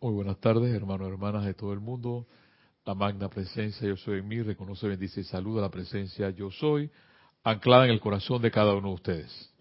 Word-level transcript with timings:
Muy 0.00 0.12
buenas 0.12 0.38
tardes, 0.38 0.72
hermanos 0.72 1.08
y 1.08 1.10
hermanas 1.10 1.44
de 1.44 1.54
todo 1.54 1.72
el 1.72 1.80
mundo. 1.80 2.24
La 2.84 2.94
magna 2.94 3.28
presencia 3.28 3.88
yo 3.88 3.96
soy 3.96 4.20
en 4.20 4.28
mí, 4.28 4.40
reconoce, 4.40 4.86
bendice 4.86 5.22
y 5.22 5.24
saluda 5.24 5.60
la 5.60 5.70
presencia 5.70 6.30
yo 6.30 6.52
soy, 6.52 6.88
anclada 7.42 7.86
en 7.86 7.90
el 7.90 7.98
corazón 7.98 8.40
de 8.40 8.52
cada 8.52 8.74
uno 8.74 8.90
de 8.90 8.94
ustedes. 8.94 9.54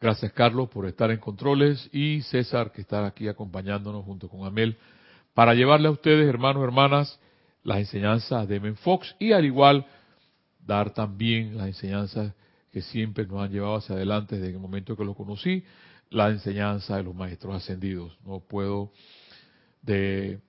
Gracias, 0.00 0.32
Carlos, 0.32 0.70
por 0.70 0.86
estar 0.86 1.10
en 1.10 1.18
controles 1.18 1.90
y 1.92 2.22
César, 2.22 2.72
que 2.72 2.80
está 2.80 3.04
aquí 3.04 3.28
acompañándonos 3.28 4.06
junto 4.06 4.30
con 4.30 4.46
Amel, 4.46 4.78
para 5.34 5.52
llevarle 5.52 5.88
a 5.88 5.90
ustedes, 5.90 6.26
hermanos 6.26 6.62
y 6.62 6.64
hermanas, 6.64 7.20
las 7.62 7.76
enseñanzas 7.76 8.48
de 8.48 8.58
Menfox 8.58 9.16
y 9.18 9.32
al 9.32 9.44
igual 9.44 9.84
dar 10.60 10.94
también 10.94 11.58
las 11.58 11.66
enseñanzas 11.66 12.32
que 12.72 12.80
siempre 12.80 13.26
nos 13.26 13.42
han 13.42 13.52
llevado 13.52 13.76
hacia 13.76 13.96
adelante 13.96 14.36
desde 14.36 14.54
el 14.54 14.60
momento 14.60 14.96
que 14.96 15.04
lo 15.04 15.14
conocí, 15.14 15.62
la 16.10 16.30
enseñanza 16.30 16.96
de 16.96 17.02
los 17.02 17.14
maestros 17.14 17.54
ascendidos. 17.56 18.16
No 18.24 18.40
puedo 18.40 18.92
de 19.82 20.40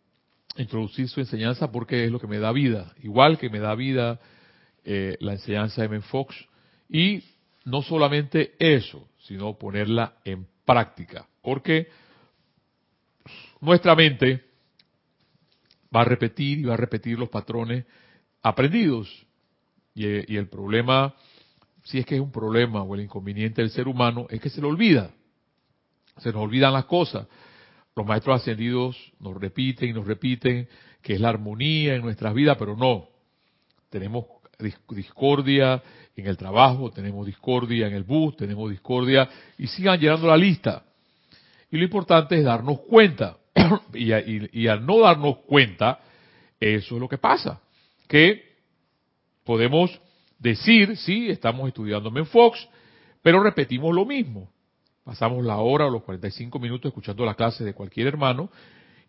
introducir 0.57 1.07
su 1.07 1.19
enseñanza 1.19 1.71
porque 1.71 2.05
es 2.05 2.11
lo 2.11 2.19
que 2.19 2.27
me 2.27 2.39
da 2.39 2.51
vida, 2.51 2.93
igual 3.03 3.37
que 3.37 3.49
me 3.49 3.59
da 3.59 3.75
vida 3.75 4.19
eh, 4.83 5.17
la 5.19 5.33
enseñanza 5.33 5.81
de 5.81 5.89
Menfox 5.89 6.35
y 6.89 7.23
no 7.65 7.81
solamente 7.81 8.55
eso, 8.59 9.07
sino 9.19 9.57
ponerla 9.57 10.15
en 10.23 10.47
práctica, 10.65 11.27
porque 11.41 11.87
nuestra 13.61 13.95
mente 13.95 14.43
va 15.95 16.01
a 16.01 16.05
repetir 16.05 16.59
y 16.59 16.63
va 16.63 16.73
a 16.73 16.77
repetir 16.77 17.17
los 17.19 17.29
patrones 17.29 17.85
aprendidos. 18.41 19.25
Y, 19.93 20.33
y 20.33 20.37
el 20.37 20.47
problema, 20.47 21.15
si 21.83 21.97
es 21.99 22.05
que 22.05 22.15
es 22.15 22.21
un 22.21 22.31
problema 22.31 22.83
o 22.83 22.95
el 22.95 23.01
inconveniente 23.01 23.61
del 23.61 23.71
ser 23.71 23.87
humano, 23.87 24.27
es 24.29 24.39
que 24.39 24.49
se 24.49 24.61
le 24.61 24.67
olvida, 24.67 25.11
se 26.19 26.31
nos 26.31 26.43
olvidan 26.43 26.73
las 26.73 26.85
cosas. 26.85 27.27
Los 27.95 28.05
maestros 28.05 28.41
ascendidos 28.41 28.95
nos 29.19 29.35
repiten 29.35 29.89
y 29.89 29.93
nos 29.93 30.05
repiten 30.05 30.67
que 31.01 31.13
es 31.13 31.21
la 31.21 31.29
armonía 31.29 31.95
en 31.95 32.01
nuestras 32.01 32.33
vidas, 32.33 32.57
pero 32.57 32.75
no. 32.75 33.07
Tenemos 33.89 34.25
discordia 34.89 35.81
en 36.15 36.27
el 36.27 36.37
trabajo, 36.37 36.91
tenemos 36.91 37.25
discordia 37.25 37.87
en 37.87 37.93
el 37.93 38.03
bus, 38.03 38.35
tenemos 38.35 38.69
discordia 38.69 39.29
y 39.57 39.67
sigan 39.67 39.99
llenando 39.99 40.27
la 40.27 40.37
lista. 40.37 40.83
Y 41.71 41.77
lo 41.77 41.83
importante 41.83 42.37
es 42.37 42.43
darnos 42.43 42.79
cuenta. 42.81 43.37
y, 43.93 44.67
al 44.67 44.85
no 44.85 44.99
darnos 44.99 45.37
cuenta, 45.39 45.99
eso 46.59 46.95
es 46.95 47.01
lo 47.01 47.07
que 47.07 47.17
pasa. 47.17 47.61
Que 48.07 48.43
podemos 49.43 49.99
decir, 50.39 50.97
sí, 50.97 51.29
estamos 51.29 51.67
estudiando 51.67 52.11
Menfox, 52.11 52.67
pero 53.21 53.41
repetimos 53.41 53.93
lo 53.93 54.05
mismo. 54.05 54.49
Pasamos 55.07 55.45
la 55.45 55.55
hora 55.59 55.85
o 55.85 55.89
los 55.89 56.03
45 56.03 56.59
minutos 56.59 56.89
escuchando 56.89 57.23
la 57.23 57.33
clase 57.33 57.63
de 57.63 57.73
cualquier 57.73 58.07
hermano 58.07 58.49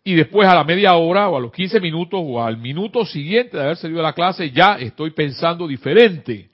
y 0.01 0.15
después 0.15 0.47
a 0.47 0.55
la 0.55 0.63
media 0.63 0.95
hora 0.95 1.27
o 1.27 1.35
a 1.35 1.41
los 1.41 1.51
15 1.51 1.81
minutos 1.81 2.21
o 2.23 2.41
al 2.41 2.55
minuto 2.55 3.05
siguiente 3.05 3.57
de 3.57 3.63
haber 3.63 3.75
salido 3.75 3.97
de 3.97 4.03
la 4.03 4.13
clase 4.13 4.49
ya 4.49 4.75
estoy 4.75 5.11
pensando 5.11 5.67
diferente. 5.67 6.51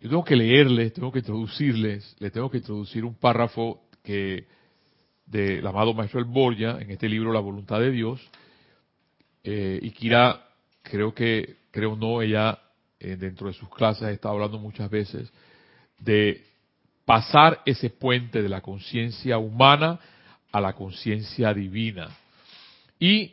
Yo 0.00 0.08
tengo 0.08 0.24
que 0.24 0.34
leerles, 0.34 0.92
tengo 0.92 1.12
que 1.12 1.20
introducirles, 1.20 2.16
les 2.18 2.32
tengo 2.32 2.50
que 2.50 2.58
introducir 2.58 3.04
un 3.04 3.14
párrafo 3.14 3.82
que 4.02 4.48
del 5.24 5.64
amado 5.64 5.94
Maestro 5.94 6.18
El 6.18 6.26
Borja 6.26 6.80
en 6.80 6.90
este 6.90 7.08
libro 7.08 7.32
La 7.32 7.38
Voluntad 7.38 7.78
de 7.78 7.92
Dios. 7.92 8.20
Eh, 9.44 9.78
y 9.80 9.92
Kira, 9.92 10.48
creo 10.82 11.14
que, 11.14 11.58
creo 11.70 11.94
no, 11.94 12.22
ella 12.22 12.58
eh, 12.98 13.14
dentro 13.14 13.46
de 13.46 13.52
sus 13.52 13.68
clases 13.68 14.02
ha 14.02 14.10
estado 14.10 14.34
hablando 14.34 14.58
muchas 14.58 14.90
veces 14.90 15.32
de 16.00 16.47
pasar 17.08 17.62
ese 17.64 17.88
puente 17.88 18.42
de 18.42 18.50
la 18.50 18.60
conciencia 18.60 19.38
humana 19.38 19.98
a 20.52 20.60
la 20.60 20.74
conciencia 20.74 21.54
divina. 21.54 22.14
Y 23.00 23.32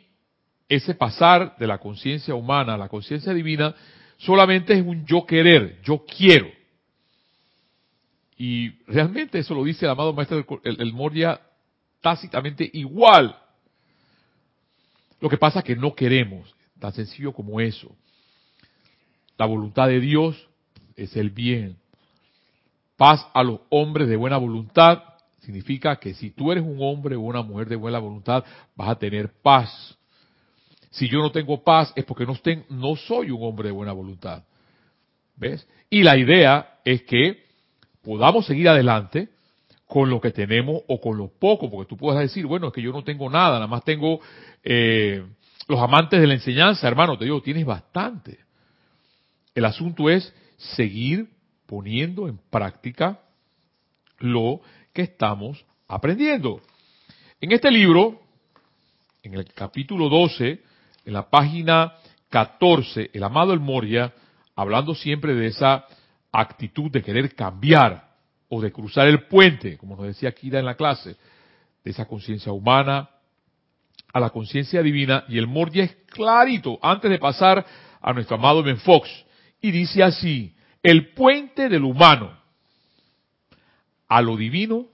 ese 0.66 0.94
pasar 0.94 1.58
de 1.58 1.66
la 1.66 1.76
conciencia 1.76 2.34
humana 2.34 2.72
a 2.72 2.78
la 2.78 2.88
conciencia 2.88 3.34
divina 3.34 3.74
solamente 4.16 4.72
es 4.72 4.80
un 4.80 5.04
yo 5.04 5.26
querer, 5.26 5.78
yo 5.82 6.06
quiero. 6.06 6.48
Y 8.38 8.70
realmente 8.86 9.40
eso 9.40 9.54
lo 9.54 9.62
dice 9.62 9.84
el 9.84 9.90
amado 9.90 10.14
maestro 10.14 10.42
el, 10.64 10.80
el 10.80 10.92
Moria 10.94 11.38
tácitamente 12.00 12.70
igual. 12.72 13.38
Lo 15.20 15.28
que 15.28 15.36
pasa 15.36 15.58
es 15.58 15.66
que 15.66 15.76
no 15.76 15.94
queremos, 15.94 16.56
tan 16.80 16.94
sencillo 16.94 17.34
como 17.34 17.60
eso. 17.60 17.94
La 19.36 19.44
voluntad 19.44 19.86
de 19.86 20.00
Dios 20.00 20.48
es 20.96 21.14
el 21.14 21.28
bien, 21.28 21.76
Paz 22.96 23.26
a 23.34 23.42
los 23.42 23.60
hombres 23.70 24.08
de 24.08 24.16
buena 24.16 24.38
voluntad 24.38 25.02
significa 25.40 25.96
que 25.96 26.14
si 26.14 26.30
tú 26.30 26.50
eres 26.50 26.64
un 26.64 26.78
hombre 26.80 27.14
o 27.14 27.20
una 27.20 27.42
mujer 27.42 27.68
de 27.68 27.76
buena 27.76 27.98
voluntad, 27.98 28.44
vas 28.74 28.88
a 28.88 28.98
tener 28.98 29.30
paz. 29.42 29.96
Si 30.90 31.08
yo 31.08 31.20
no 31.20 31.30
tengo 31.30 31.62
paz 31.62 31.92
es 31.94 32.04
porque 32.04 32.26
no, 32.26 32.34
no 32.70 32.96
soy 32.96 33.30
un 33.30 33.42
hombre 33.42 33.68
de 33.68 33.72
buena 33.72 33.92
voluntad. 33.92 34.42
¿Ves? 35.36 35.68
Y 35.90 36.02
la 36.02 36.16
idea 36.16 36.78
es 36.84 37.02
que 37.02 37.44
podamos 38.02 38.46
seguir 38.46 38.68
adelante 38.68 39.28
con 39.86 40.10
lo 40.10 40.20
que 40.20 40.32
tenemos 40.32 40.82
o 40.88 41.00
con 41.00 41.16
lo 41.16 41.28
poco, 41.28 41.70
porque 41.70 41.88
tú 41.88 41.96
puedes 41.96 42.20
decir, 42.20 42.46
bueno, 42.46 42.68
es 42.68 42.72
que 42.72 42.82
yo 42.82 42.92
no 42.92 43.04
tengo 43.04 43.30
nada, 43.30 43.54
nada 43.54 43.66
más 43.66 43.84
tengo 43.84 44.20
eh, 44.64 45.24
los 45.68 45.80
amantes 45.80 46.20
de 46.20 46.26
la 46.26 46.34
enseñanza, 46.34 46.88
hermano, 46.88 47.16
te 47.16 47.24
digo, 47.24 47.40
tienes 47.42 47.64
bastante. 47.64 48.38
El 49.54 49.64
asunto 49.64 50.10
es 50.10 50.34
seguir 50.56 51.28
poniendo 51.66 52.28
en 52.28 52.38
práctica 52.50 53.20
lo 54.18 54.60
que 54.92 55.02
estamos 55.02 55.64
aprendiendo. 55.88 56.60
En 57.40 57.52
este 57.52 57.70
libro, 57.70 58.20
en 59.22 59.34
el 59.34 59.52
capítulo 59.52 60.08
12, 60.08 60.62
en 61.04 61.12
la 61.12 61.28
página 61.28 61.94
14, 62.30 63.10
el 63.12 63.22
amado 63.22 63.52
El 63.52 63.60
Moria, 63.60 64.14
hablando 64.54 64.94
siempre 64.94 65.34
de 65.34 65.48
esa 65.48 65.84
actitud 66.32 66.90
de 66.90 67.02
querer 67.02 67.34
cambiar 67.34 68.06
o 68.48 68.60
de 68.60 68.72
cruzar 68.72 69.06
el 69.06 69.24
puente, 69.24 69.76
como 69.76 69.96
nos 69.96 70.06
decía 70.06 70.32
Kira 70.32 70.58
en 70.58 70.64
la 70.64 70.76
clase, 70.76 71.16
de 71.84 71.90
esa 71.90 72.06
conciencia 72.06 72.52
humana 72.52 73.10
a 74.12 74.20
la 74.20 74.30
conciencia 74.30 74.82
divina, 74.82 75.24
y 75.28 75.36
el 75.36 75.46
Moria 75.46 75.84
es 75.84 75.94
clarito 76.06 76.78
antes 76.80 77.10
de 77.10 77.18
pasar 77.18 77.66
a 78.00 78.12
nuestro 78.14 78.36
amado 78.36 78.62
Ben 78.62 78.78
Fox, 78.78 79.10
y 79.60 79.70
dice 79.70 80.02
así, 80.02 80.55
el 80.86 81.08
puente 81.08 81.68
del 81.68 81.82
humano 81.82 82.38
a 84.06 84.22
lo 84.22 84.36
divino 84.36 84.86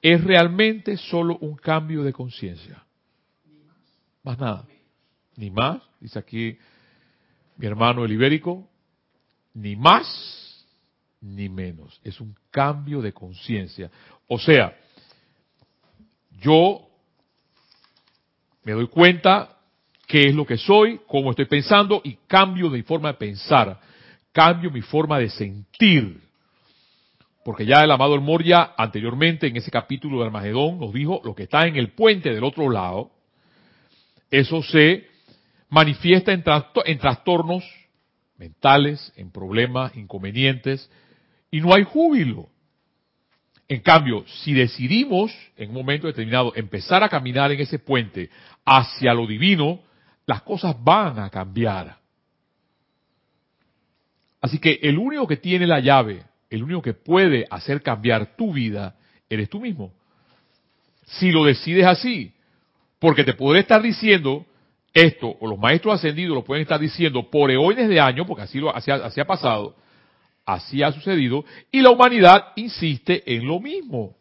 es 0.00 0.22
realmente 0.22 0.96
solo 0.96 1.38
un 1.38 1.56
cambio 1.56 2.04
de 2.04 2.12
conciencia. 2.12 2.84
Más 4.22 4.38
nada. 4.38 4.64
Ni 5.34 5.50
más, 5.50 5.82
dice 5.98 6.20
aquí 6.20 6.56
mi 7.56 7.66
hermano 7.66 8.04
el 8.04 8.12
ibérico, 8.12 8.68
ni 9.54 9.74
más 9.74 10.64
ni 11.20 11.48
menos. 11.48 12.00
Es 12.04 12.20
un 12.20 12.36
cambio 12.52 13.02
de 13.02 13.12
conciencia. 13.12 13.90
O 14.28 14.38
sea, 14.38 14.78
yo 16.38 16.88
me 18.62 18.70
doy 18.70 18.86
cuenta 18.86 19.58
qué 20.06 20.28
es 20.28 20.34
lo 20.34 20.46
que 20.46 20.56
soy, 20.56 21.00
cómo 21.08 21.30
estoy 21.30 21.46
pensando 21.46 22.00
y 22.04 22.18
cambio 22.28 22.70
de 22.70 22.84
forma 22.84 23.08
de 23.08 23.18
pensar 23.18 23.80
cambio 24.36 24.70
mi 24.70 24.82
forma 24.82 25.18
de 25.18 25.30
sentir. 25.30 26.20
Porque 27.42 27.64
ya 27.64 27.82
el 27.82 27.90
amado 27.90 28.14
El 28.14 28.20
Moria 28.20 28.74
anteriormente 28.76 29.46
en 29.46 29.56
ese 29.56 29.70
capítulo 29.70 30.18
del 30.18 30.26
Armagedón 30.26 30.78
nos 30.78 30.92
dijo 30.92 31.22
lo 31.24 31.34
que 31.34 31.44
está 31.44 31.66
en 31.66 31.76
el 31.76 31.92
puente 31.92 32.34
del 32.34 32.44
otro 32.44 32.68
lado, 32.68 33.12
eso 34.30 34.62
se 34.62 35.06
manifiesta 35.70 36.32
en, 36.32 36.44
en 36.84 36.98
trastornos 36.98 37.64
mentales, 38.36 39.10
en 39.16 39.30
problemas, 39.30 39.96
inconvenientes, 39.96 40.90
y 41.50 41.62
no 41.62 41.74
hay 41.74 41.84
júbilo. 41.84 42.48
En 43.68 43.80
cambio, 43.80 44.24
si 44.26 44.52
decidimos 44.52 45.32
en 45.56 45.70
un 45.70 45.76
momento 45.76 46.08
determinado 46.08 46.52
empezar 46.56 47.02
a 47.02 47.08
caminar 47.08 47.52
en 47.52 47.60
ese 47.60 47.78
puente 47.78 48.28
hacia 48.66 49.14
lo 49.14 49.26
divino, 49.26 49.80
las 50.26 50.42
cosas 50.42 50.76
van 50.84 51.18
a 51.20 51.30
cambiar. 51.30 52.05
Así 54.46 54.60
que 54.60 54.78
el 54.80 54.96
único 54.96 55.26
que 55.26 55.38
tiene 55.38 55.66
la 55.66 55.80
llave, 55.80 56.22
el 56.50 56.62
único 56.62 56.80
que 56.80 56.94
puede 56.94 57.46
hacer 57.50 57.82
cambiar 57.82 58.36
tu 58.36 58.52
vida, 58.52 58.94
eres 59.28 59.50
tú 59.50 59.58
mismo. 59.58 59.92
Si 61.04 61.32
lo 61.32 61.44
decides 61.44 61.84
así, 61.84 62.32
porque 63.00 63.24
te 63.24 63.34
podré 63.34 63.58
estar 63.58 63.82
diciendo 63.82 64.46
esto, 64.94 65.36
o 65.40 65.48
los 65.48 65.58
maestros 65.58 65.94
ascendidos 65.96 66.36
lo 66.36 66.44
pueden 66.44 66.62
estar 66.62 66.78
diciendo 66.78 67.28
por 67.28 67.50
eones 67.50 67.88
de 67.88 67.98
años, 67.98 68.24
porque 68.24 68.44
así, 68.44 68.60
lo, 68.60 68.72
así 68.72 69.20
ha 69.20 69.26
pasado, 69.26 69.74
así 70.44 70.80
ha 70.80 70.92
sucedido, 70.92 71.44
y 71.72 71.80
la 71.80 71.90
humanidad 71.90 72.52
insiste 72.54 73.24
en 73.26 73.48
lo 73.48 73.58
mismo. 73.58 74.14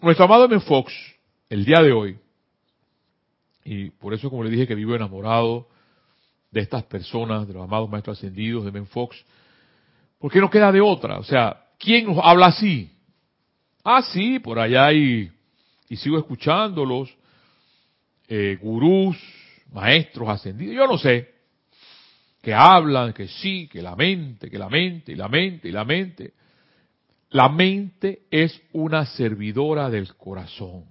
Nuestro 0.00 0.24
amado 0.24 0.46
M. 0.46 0.58
Fox, 0.60 0.94
el 1.50 1.66
día 1.66 1.82
de 1.82 1.92
hoy, 1.92 2.18
y 3.62 3.90
por 3.90 4.14
eso 4.14 4.30
como 4.30 4.42
le 4.42 4.48
dije 4.48 4.66
que 4.66 4.74
vivo 4.74 4.96
enamorado 4.96 5.68
de 6.50 6.60
estas 6.60 6.84
personas, 6.84 7.46
de 7.46 7.54
los 7.54 7.64
amados 7.64 7.90
maestros 7.90 8.18
ascendidos, 8.18 8.64
de 8.64 8.70
Ben 8.70 8.86
Fox, 8.86 9.22
porque 10.18 10.40
no 10.40 10.50
queda 10.50 10.72
de 10.72 10.80
otra. 10.80 11.18
O 11.18 11.24
sea, 11.24 11.66
¿quién 11.78 12.06
nos 12.06 12.18
habla 12.22 12.46
así? 12.46 12.90
Ah, 13.84 14.02
sí, 14.02 14.38
por 14.38 14.58
allá 14.58 14.92
y, 14.92 15.30
y 15.88 15.96
sigo 15.96 16.18
escuchándolos, 16.18 17.14
eh, 18.28 18.58
gurús, 18.60 19.16
maestros 19.72 20.28
ascendidos, 20.28 20.74
yo 20.74 20.86
no 20.86 20.98
sé, 20.98 21.34
que 22.42 22.54
hablan, 22.54 23.12
que 23.12 23.28
sí, 23.28 23.68
que 23.68 23.82
la 23.82 23.96
mente, 23.96 24.50
que 24.50 24.58
la 24.58 24.68
mente, 24.68 25.12
y 25.12 25.16
la 25.16 25.28
mente, 25.28 25.68
y 25.68 25.72
la 25.72 25.84
mente. 25.84 26.32
La 27.30 27.48
mente 27.48 28.22
es 28.30 28.60
una 28.72 29.04
servidora 29.04 29.90
del 29.90 30.14
corazón. 30.16 30.84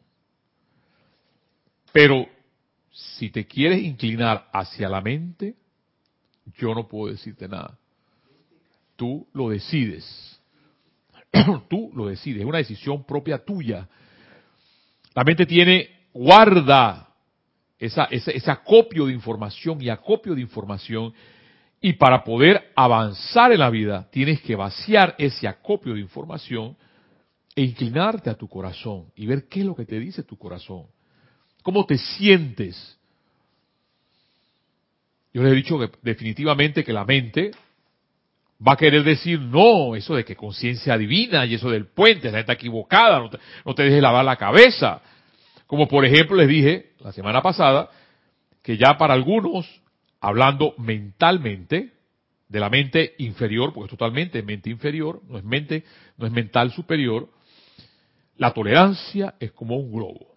Pero 1.92 2.27
si 2.98 3.30
te 3.30 3.46
quieres 3.46 3.84
inclinar 3.84 4.50
hacia 4.52 4.90
la 4.90 5.02
mente, 5.02 5.56
yo 6.58 6.74
no 6.74 6.88
puedo 6.88 7.12
decirte 7.12 7.48
nada. 7.48 7.78
Tú 8.96 9.28
lo 9.34 9.50
decides. 9.50 10.42
Tú 11.70 11.92
lo 11.94 12.08
decides. 12.08 12.42
Es 12.42 12.48
una 12.48 12.58
decisión 12.58 13.04
propia 13.04 13.38
tuya. 13.38 13.88
La 15.14 15.24
mente 15.24 15.46
tiene, 15.46 16.08
guarda 16.12 17.14
ese, 17.78 18.50
acopio 18.50 19.06
de 19.06 19.14
información 19.14 19.80
y 19.80 19.90
acopio 19.90 20.34
de 20.34 20.42
información. 20.42 21.14
Y 21.80 21.94
para 21.94 22.24
poder 22.24 22.72
avanzar 22.76 23.52
en 23.52 23.60
la 23.60 23.70
vida, 23.70 24.10
tienes 24.10 24.42
que 24.42 24.56
vaciar 24.56 25.14
ese 25.20 25.48
acopio 25.48 25.94
de 25.94 26.00
información 26.00 26.76
e 27.56 27.62
inclinarte 27.62 28.32
a 28.32 28.36
tu 28.36 28.48
corazón 28.48 29.12
y 29.16 29.28
ver 29.28 29.48
qué 29.48 29.60
es 29.60 29.68
lo 29.68 29.76
que 29.76 29.86
te 29.86 30.00
dice 30.00 30.24
tu 30.24 30.36
corazón. 30.36 30.88
¿Cómo 31.68 31.86
te 31.86 31.98
sientes? 31.98 32.98
Yo 35.34 35.44
les 35.44 35.52
he 35.52 35.56
dicho 35.56 35.78
que 35.78 35.90
definitivamente 36.02 36.81
que 36.81 36.94
la 36.94 37.04
mente 37.04 37.52
va 38.66 38.72
a 38.72 38.78
querer 38.78 39.04
decir 39.04 39.42
no, 39.42 39.94
eso 39.94 40.16
de 40.16 40.24
que 40.24 40.38
conciencia 40.38 40.98
divina 40.98 41.46
y 41.46 41.56
eso 41.56 41.69
del 41.69 41.88
puente, 41.88 42.28
la 42.31 42.38
gente 42.38 42.40
está 42.40 42.54
equivocada, 42.54 43.19
no 43.19 43.30
te, 43.30 43.40
no 43.66 43.75
te 43.75 43.84
dejes 43.84 44.02
lavar 44.02 44.24
la 44.24 44.38
cabeza. 44.38 45.02
Como 45.66 45.90
por 45.90 46.06
ejemplo 46.06 46.38
les 46.38 46.48
dije 46.48 46.94
la 47.02 47.12
semana 47.12 47.42
pasada, 47.42 47.90
que 48.64 48.78
ya 48.78 48.98
para 48.98 49.14
algunos, 49.14 49.68
hablando 50.22 50.74
mentalmente, 50.78 51.92
de 52.48 52.60
la 52.62 52.69
mente 52.69 53.16
inferior, 53.18 53.74
porque 53.74 53.88
es 53.88 53.98
totalmente 53.98 54.42
mente 54.42 54.69
inferior, 54.69 55.22
no 55.28 55.38
es 55.38 55.44
mente, 55.44 55.84
no 56.16 56.28
es 56.28 56.31
mental 56.31 56.72
superior, 56.72 57.28
la 58.38 58.54
tolerancia 58.54 59.36
es 59.42 59.52
como 59.52 59.75
un 59.75 59.92
globo. 59.92 60.37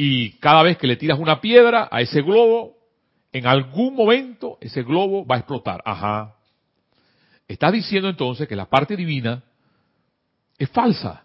Y 0.00 0.34
cada 0.34 0.62
vez 0.62 0.78
que 0.78 0.86
le 0.86 0.94
tiras 0.94 1.18
una 1.18 1.40
piedra 1.40 1.88
a 1.90 2.00
ese 2.00 2.22
globo, 2.22 2.76
en 3.32 3.48
algún 3.48 3.96
momento 3.96 4.56
ese 4.60 4.84
globo 4.84 5.26
va 5.26 5.34
a 5.34 5.38
explotar. 5.38 5.82
Ajá. 5.84 6.36
Está 7.48 7.72
diciendo 7.72 8.08
entonces 8.08 8.46
que 8.46 8.54
la 8.54 8.66
parte 8.66 8.94
divina 8.94 9.42
es 10.56 10.70
falsa. 10.70 11.24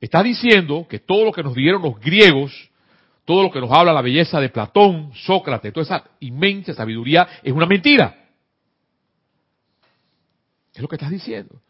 Está 0.00 0.22
diciendo 0.22 0.86
que 0.88 1.00
todo 1.00 1.24
lo 1.24 1.32
que 1.32 1.42
nos 1.42 1.56
dieron 1.56 1.82
los 1.82 1.98
griegos, 1.98 2.70
todo 3.24 3.42
lo 3.42 3.50
que 3.50 3.60
nos 3.60 3.72
habla 3.72 3.92
la 3.92 4.00
belleza 4.00 4.38
de 4.38 4.50
Platón, 4.50 5.10
Sócrates, 5.12 5.72
toda 5.72 5.82
esa 5.82 6.10
inmensa 6.20 6.74
sabiduría 6.74 7.26
es 7.42 7.52
una 7.52 7.66
mentira. 7.66 8.16
Es 10.72 10.80
lo 10.80 10.86
que 10.86 10.94
estás 10.94 11.10
diciendo. 11.10 11.60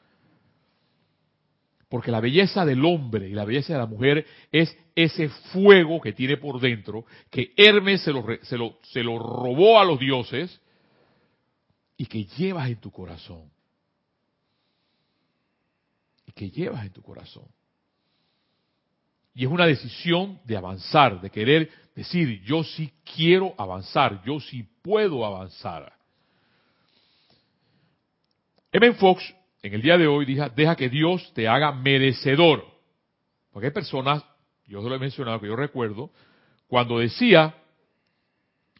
Porque 1.90 2.12
la 2.12 2.20
belleza 2.20 2.64
del 2.64 2.84
hombre 2.84 3.28
y 3.28 3.32
la 3.32 3.44
belleza 3.44 3.72
de 3.72 3.80
la 3.80 3.86
mujer 3.86 4.24
es 4.52 4.74
ese 4.94 5.28
fuego 5.28 6.00
que 6.00 6.12
tiene 6.12 6.36
por 6.36 6.60
dentro, 6.60 7.04
que 7.28 7.52
Hermes 7.56 8.02
se 8.02 8.12
lo, 8.12 8.24
se 8.42 8.56
lo, 8.56 8.78
se 8.84 9.02
lo 9.02 9.18
robó 9.18 9.80
a 9.80 9.84
los 9.84 9.98
dioses 9.98 10.60
y 11.96 12.06
que 12.06 12.24
llevas 12.24 12.70
en 12.70 12.80
tu 12.80 12.92
corazón. 12.92 13.50
Y 16.26 16.32
que 16.32 16.48
llevas 16.48 16.86
en 16.86 16.92
tu 16.92 17.02
corazón. 17.02 17.48
Y 19.34 19.44
es 19.44 19.50
una 19.50 19.66
decisión 19.66 20.40
de 20.44 20.56
avanzar, 20.56 21.20
de 21.20 21.28
querer 21.28 21.70
decir, 21.96 22.40
yo 22.44 22.62
sí 22.62 22.92
quiero 23.16 23.52
avanzar, 23.58 24.22
yo 24.24 24.38
sí 24.38 24.62
puedo 24.80 25.26
avanzar. 25.26 25.92
M. 28.70 28.92
Fox 28.92 29.34
en 29.62 29.74
el 29.74 29.82
día 29.82 29.98
de 29.98 30.06
hoy 30.06 30.24
deja, 30.24 30.48
deja 30.48 30.76
que 30.76 30.88
Dios 30.88 31.32
te 31.34 31.48
haga 31.48 31.72
merecedor. 31.72 32.64
Porque 33.52 33.66
hay 33.66 33.72
personas, 33.72 34.24
yo 34.66 34.82
se 34.82 34.88
lo 34.88 34.94
he 34.94 34.98
mencionado, 34.98 35.40
que 35.40 35.48
yo 35.48 35.56
recuerdo, 35.56 36.10
cuando 36.66 36.98
decía, 36.98 37.54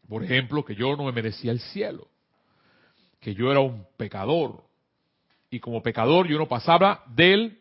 por 0.09 0.25
ejemplo, 0.25 0.65
que 0.65 0.75
yo 0.75 0.97
no 0.97 1.05
me 1.05 1.13
merecía 1.13 1.53
el 1.53 1.61
cielo, 1.61 2.09
que 3.21 3.35
yo 3.35 3.51
era 3.51 3.61
un 3.61 3.87
pecador, 3.97 4.63
y 5.51 5.59
como 5.59 5.83
pecador 5.83 6.29
yo 6.29 6.39
no 6.39 6.49
pasaba 6.49 7.03
del 7.09 7.59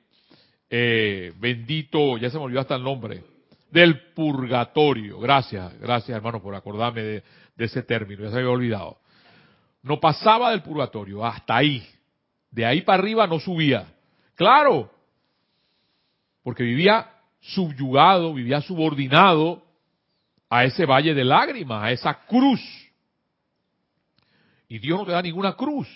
eh, 0.69 1.33
bendito, 1.39 2.17
ya 2.17 2.29
se 2.29 2.37
me 2.37 2.43
olvidó 2.43 2.61
hasta 2.61 2.75
el 2.75 2.83
nombre, 2.83 3.23
del 3.71 4.13
purgatorio. 4.13 5.19
Gracias, 5.19 5.79
gracias 5.79 6.15
hermano 6.15 6.41
por 6.41 6.53
acordarme 6.55 7.01
de, 7.01 7.23
ese 7.57 7.83
término, 7.83 8.23
ya 8.23 8.29
se 8.29 8.37
había 8.37 8.49
olvidado. 8.49 8.97
No 9.81 9.99
pasaba 9.99 10.51
del 10.51 10.61
purgatorio, 10.61 11.25
hasta 11.25 11.57
ahí. 11.57 11.85
De 12.51 12.65
ahí 12.65 12.81
para 12.81 13.01
arriba 13.01 13.27
no 13.27 13.39
subía. 13.39 13.87
Claro, 14.35 14.91
porque 16.43 16.63
vivía 16.63 17.09
subyugado, 17.41 18.33
vivía 18.33 18.61
subordinado 18.61 19.63
a 20.49 20.65
ese 20.65 20.85
valle 20.85 21.13
de 21.13 21.23
lágrimas, 21.23 21.83
a 21.83 21.91
esa 21.91 22.13
cruz. 22.25 22.61
Y 24.67 24.79
Dios 24.79 24.99
no 24.99 25.05
te 25.05 25.11
da 25.11 25.21
ninguna 25.21 25.53
cruz. 25.53 25.87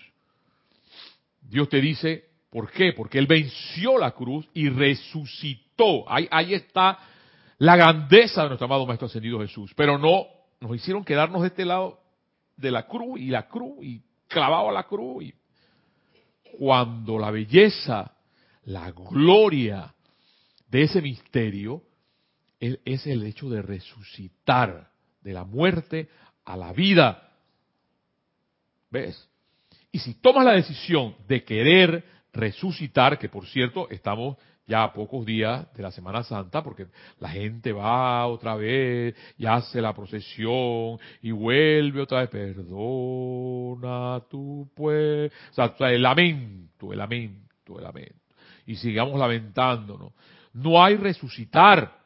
Dios 1.42 1.70
te 1.70 1.82
dice, 1.82 2.26
¿por 2.50 2.72
qué? 2.72 2.94
Porque 2.94 3.20
Él 3.20 3.28
venció 3.28 3.98
la 3.98 4.12
cruz 4.12 4.48
y 4.54 4.70
resucitó. 4.70 6.06
Ahí, 6.08 6.54
está 6.54 7.00
la 7.58 7.76
grandeza 7.76 8.44
de 8.44 8.50
nuestro 8.50 8.66
amado 8.66 8.86
Maestro 8.86 9.08
Ascendido 9.08 9.40
Jesús. 9.40 9.74
Pero 9.76 9.98
no, 9.98 10.26
nos 10.60 10.76
hicieron 10.76 11.04
quedarnos 11.04 11.42
de 11.42 11.48
este 11.48 11.66
lado 11.66 12.00
de 12.58 12.72
la 12.72 12.88
cruz 12.88 13.20
y 13.20 13.28
la 13.28 13.48
cruz 13.48 13.84
y 13.84 14.02
clavado 14.28 14.70
a 14.70 14.74
la 14.74 14.84
cruz 14.84 15.24
y 15.24 15.34
cuando 16.58 17.20
la 17.20 17.32
belleza, 17.32 18.12
la 18.66 18.92
gloria 18.92 19.94
de 20.70 20.84
ese 20.84 21.02
misterio 21.02 21.84
es 22.60 23.06
el 23.08 23.24
hecho 23.24 23.50
de 23.50 23.62
resucitar 23.62 24.90
de 25.22 25.34
la 25.34 25.44
muerte 25.44 26.10
a 26.46 26.56
la 26.56 26.72
vida. 26.74 27.32
¿Ves? 28.90 29.30
Y 29.92 30.00
si 30.00 30.16
tomas 30.16 30.46
la 30.46 30.54
decisión 30.54 31.16
de 31.28 31.44
querer 31.44 32.04
resucitar, 32.32 33.20
que 33.20 33.30
por 33.30 33.46
cierto 33.48 33.90
estamos 33.90 34.38
ya 34.66 34.84
a 34.84 34.94
pocos 34.94 35.26
días 35.26 35.68
de 35.74 35.84
la 35.84 35.92
Semana 35.92 36.24
Santa, 36.24 36.64
porque 36.64 36.88
la 37.20 37.30
gente 37.30 37.72
va 37.72 38.26
otra 38.28 38.56
vez 38.56 39.16
y 39.38 39.46
hace 39.46 39.82
la 39.82 39.94
procesión 39.94 41.00
y 41.22 41.32
vuelve 41.32 42.02
otra 42.02 42.22
vez, 42.22 42.30
perdona 42.30 44.22
tu 44.30 44.70
pues, 44.74 45.32
o 45.52 45.54
sea, 45.54 45.92
el 45.92 46.02
lamento, 46.02 46.92
el 46.92 47.00
lamento, 47.00 47.78
el 47.78 47.84
lamento. 47.84 48.16
Y 48.66 48.76
sigamos 48.76 49.20
lamentándonos. 49.20 50.14
No 50.54 50.82
hay 50.82 50.96
resucitar. 50.96 52.00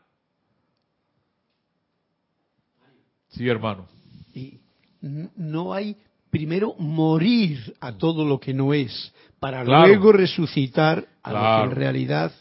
Sí, 3.28 3.48
hermano. 3.48 3.88
Y 4.34 4.60
no 5.02 5.74
hay 5.74 5.96
primero 6.32 6.74
morir 6.80 7.76
a 7.80 7.94
todo 7.94 8.26
lo 8.26 8.40
que 8.40 8.54
no 8.54 8.74
es 8.74 9.14
para 9.40 9.64
luego 9.64 10.12
resucitar 10.12 11.08
a 11.24 11.32
lo 11.32 11.40
que 11.40 11.72
en 11.72 11.76
realidad 11.76 12.32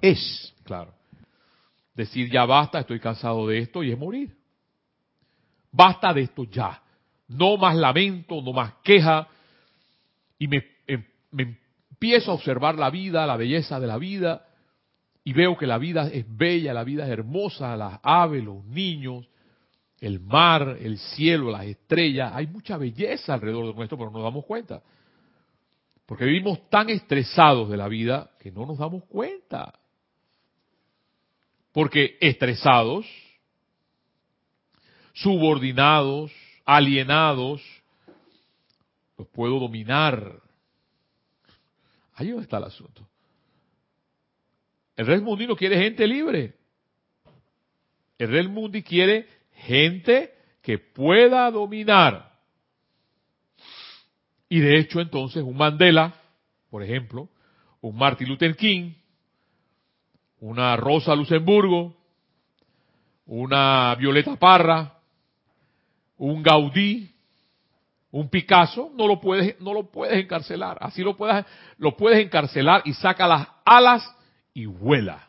es. 0.00 0.54
Claro. 0.64 0.92
Decir 1.94 2.30
ya 2.30 2.44
basta, 2.44 2.80
estoy 2.80 3.00
cansado 3.00 3.46
de 3.48 3.58
esto 3.58 3.82
y 3.82 3.92
es 3.92 3.98
morir. 3.98 4.36
Basta 5.72 6.12
de 6.12 6.22
esto 6.22 6.44
ya. 6.44 6.82
No 7.28 7.56
más 7.56 7.76
lamento, 7.76 8.40
no 8.42 8.52
más 8.52 8.74
queja. 8.82 9.28
Y 10.38 10.48
me, 10.48 10.64
em, 10.86 11.04
me 11.30 11.58
empiezo 11.90 12.30
a 12.30 12.34
observar 12.34 12.76
la 12.76 12.90
vida, 12.90 13.26
la 13.26 13.36
belleza 13.36 13.78
de 13.78 13.86
la 13.86 13.98
vida. 13.98 14.46
Y 15.22 15.32
veo 15.32 15.56
que 15.56 15.66
la 15.66 15.78
vida 15.78 16.08
es 16.08 16.24
bella, 16.28 16.72
la 16.72 16.84
vida 16.84 17.04
es 17.04 17.10
hermosa, 17.10 17.76
las 17.76 18.00
aves, 18.02 18.42
los 18.42 18.64
niños, 18.64 19.28
el 20.00 20.18
mar, 20.20 20.78
el 20.80 20.98
cielo, 20.98 21.50
las 21.50 21.66
estrellas. 21.66 22.32
Hay 22.34 22.46
mucha 22.46 22.76
belleza 22.78 23.34
alrededor 23.34 23.66
de 23.66 23.74
nuestro, 23.74 23.98
pero 23.98 24.10
no 24.10 24.18
nos 24.18 24.24
damos 24.24 24.46
cuenta. 24.46 24.82
Porque 26.10 26.24
vivimos 26.24 26.68
tan 26.68 26.90
estresados 26.90 27.70
de 27.70 27.76
la 27.76 27.86
vida 27.86 28.32
que 28.40 28.50
no 28.50 28.66
nos 28.66 28.78
damos 28.78 29.04
cuenta. 29.04 29.78
Porque 31.70 32.18
estresados, 32.20 33.06
subordinados, 35.12 36.32
alienados, 36.64 37.62
los 39.16 39.28
puedo 39.28 39.60
dominar. 39.60 40.40
Ahí 42.14 42.30
está 42.30 42.58
el 42.58 42.64
asunto. 42.64 43.06
El 44.96 45.06
rey 45.06 45.20
mundino 45.20 45.54
quiere 45.54 45.80
gente 45.80 46.08
libre. 46.08 46.56
El 48.18 48.30
rey 48.30 48.48
mundi 48.48 48.82
quiere 48.82 49.28
gente 49.52 50.34
que 50.60 50.76
pueda 50.76 51.48
dominar. 51.52 52.29
Y 54.50 54.58
de 54.58 54.78
hecho 54.78 55.00
entonces 55.00 55.44
un 55.44 55.56
Mandela, 55.56 56.12
por 56.70 56.82
ejemplo, 56.82 57.28
un 57.80 57.96
Martin 57.96 58.28
Luther 58.28 58.56
King, 58.56 58.92
una 60.40 60.76
Rosa 60.76 61.14
Luxemburgo, 61.14 61.96
una 63.26 63.94
Violeta 63.94 64.34
Parra, 64.34 64.98
un 66.16 66.42
Gaudí, 66.42 67.14
un 68.10 68.28
Picasso, 68.28 68.90
no 68.96 69.06
lo 69.06 69.20
puedes, 69.20 69.58
no 69.60 69.72
lo 69.72 69.88
puedes 69.88 70.18
encarcelar. 70.18 70.78
Así 70.80 71.02
lo 71.02 71.16
puedes, 71.16 71.46
lo 71.78 71.96
puedes 71.96 72.18
encarcelar 72.18 72.82
y 72.84 72.92
saca 72.94 73.28
las 73.28 73.46
alas 73.64 74.02
y 74.52 74.66
vuela. 74.66 75.28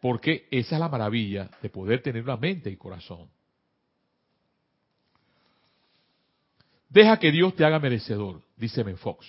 Porque 0.00 0.46
esa 0.52 0.76
es 0.76 0.80
la 0.80 0.88
maravilla 0.88 1.50
de 1.60 1.68
poder 1.68 2.00
tener 2.00 2.22
una 2.22 2.36
mente 2.36 2.70
y 2.70 2.76
corazón. 2.76 3.28
Deja 6.88 7.18
que 7.18 7.32
Dios 7.32 7.54
te 7.56 7.64
haga 7.64 7.78
merecedor, 7.78 8.42
dice 8.56 8.84
Fox. 8.96 9.26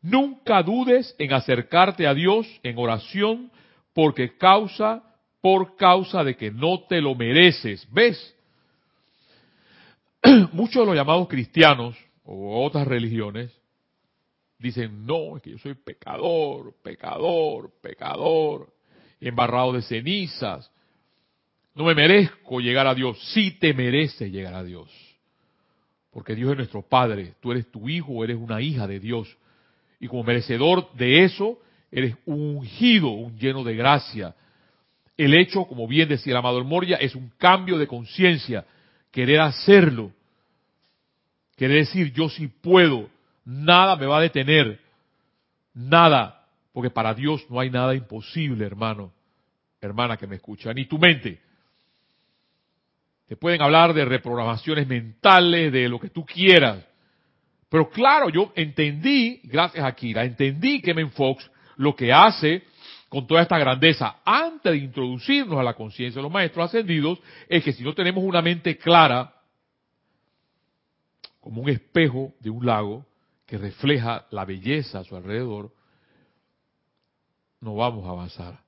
Nunca 0.00 0.62
dudes 0.62 1.14
en 1.18 1.32
acercarte 1.32 2.06
a 2.06 2.14
Dios 2.14 2.46
en 2.62 2.76
oración 2.76 3.52
porque 3.94 4.36
causa 4.36 5.02
por 5.40 5.76
causa 5.76 6.24
de 6.24 6.36
que 6.36 6.50
no 6.50 6.84
te 6.88 7.00
lo 7.00 7.14
mereces. 7.14 7.86
¿Ves? 7.92 8.34
Muchos 10.52 10.82
de 10.82 10.86
los 10.86 10.94
llamados 10.94 11.28
cristianos 11.28 11.96
o 12.24 12.64
otras 12.64 12.86
religiones 12.86 13.52
dicen, 14.58 15.04
no, 15.04 15.36
es 15.36 15.42
que 15.42 15.50
yo 15.50 15.58
soy 15.58 15.74
pecador, 15.74 16.74
pecador, 16.82 17.72
pecador, 17.82 18.72
embarrado 19.20 19.72
de 19.72 19.82
cenizas. 19.82 20.70
No 21.74 21.84
me 21.84 21.94
merezco 21.94 22.60
llegar 22.60 22.86
a 22.86 22.94
Dios. 22.94 23.18
Sí 23.32 23.52
te 23.58 23.74
mereces 23.74 24.30
llegar 24.30 24.54
a 24.54 24.62
Dios. 24.62 24.90
Porque 26.12 26.34
Dios 26.34 26.52
es 26.52 26.58
nuestro 26.58 26.82
Padre. 26.82 27.34
Tú 27.40 27.52
eres 27.52 27.70
tu 27.70 27.88
hijo 27.88 28.22
eres 28.22 28.36
una 28.36 28.60
hija 28.60 28.86
de 28.86 29.00
Dios. 29.00 29.34
Y 29.98 30.08
como 30.08 30.24
merecedor 30.24 30.92
de 30.94 31.24
eso, 31.24 31.58
eres 31.90 32.16
un 32.26 32.56
ungido, 32.56 33.08
un 33.08 33.36
lleno 33.38 33.64
de 33.64 33.74
gracia. 33.74 34.34
El 35.16 35.34
hecho, 35.34 35.64
como 35.64 35.86
bien 35.88 36.08
decía 36.08 36.32
el 36.32 36.36
amado 36.36 36.62
Moria, 36.64 36.96
es 36.96 37.14
un 37.14 37.30
cambio 37.38 37.78
de 37.78 37.86
conciencia. 37.86 38.64
Querer 39.10 39.40
hacerlo. 39.40 40.12
Querer 41.56 41.78
decir, 41.86 42.12
yo 42.12 42.28
sí 42.28 42.48
puedo. 42.48 43.08
Nada 43.44 43.96
me 43.96 44.06
va 44.06 44.18
a 44.18 44.22
detener. 44.22 44.80
Nada. 45.74 46.46
Porque 46.72 46.90
para 46.90 47.14
Dios 47.14 47.44
no 47.48 47.60
hay 47.60 47.70
nada 47.70 47.94
imposible, 47.94 48.66
hermano. 48.66 49.12
Hermana 49.80 50.16
que 50.16 50.26
me 50.26 50.36
escucha. 50.36 50.74
Ni 50.74 50.86
tu 50.86 50.98
mente. 50.98 51.40
Pueden 53.36 53.62
hablar 53.62 53.94
de 53.94 54.04
reprogramaciones 54.04 54.86
mentales, 54.86 55.72
de 55.72 55.88
lo 55.88 55.98
que 55.98 56.10
tú 56.10 56.24
quieras. 56.24 56.84
Pero 57.68 57.88
claro, 57.88 58.28
yo 58.28 58.52
entendí, 58.54 59.40
gracias 59.44 59.84
a 59.84 59.92
Kira, 59.92 60.24
entendí 60.24 60.82
que 60.82 60.92
Men 60.92 61.10
Fox 61.10 61.50
lo 61.76 61.96
que 61.96 62.12
hace 62.12 62.62
con 63.08 63.26
toda 63.26 63.42
esta 63.42 63.58
grandeza 63.58 64.16
antes 64.24 64.72
de 64.72 64.78
introducirnos 64.78 65.58
a 65.58 65.62
la 65.62 65.74
conciencia 65.74 66.18
de 66.18 66.22
los 66.22 66.32
maestros 66.32 66.66
ascendidos 66.66 67.18
es 67.48 67.62
que 67.62 67.72
si 67.72 67.82
no 67.82 67.94
tenemos 67.94 68.24
una 68.24 68.42
mente 68.42 68.76
clara, 68.76 69.34
como 71.40 71.60
un 71.60 71.68
espejo 71.68 72.32
de 72.40 72.50
un 72.50 72.64
lago 72.64 73.04
que 73.46 73.58
refleja 73.58 74.26
la 74.30 74.44
belleza 74.44 75.00
a 75.00 75.04
su 75.04 75.16
alrededor, 75.16 75.72
no 77.60 77.74
vamos 77.74 78.06
a 78.06 78.10
avanzar. 78.10 78.60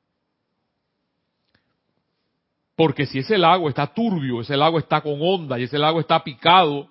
Porque 2.77 3.07
si 3.07 3.21
ese 3.21 3.39
lago 3.39 3.69
está 3.69 3.87
turbio, 3.87 4.41
ese 4.41 4.57
lago 4.57 4.79
está 4.79 5.01
con 5.01 5.19
onda 5.21 5.59
y 5.59 5.65
ese 5.65 5.79
lago 5.79 6.01
está 6.01 6.25
picado, 6.25 6.89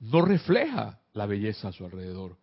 no 0.00 0.20
refleja 0.22 0.98
la 1.12 1.26
belleza 1.26 1.68
a 1.68 1.72
su 1.72 1.84
alrededor. 1.84 2.36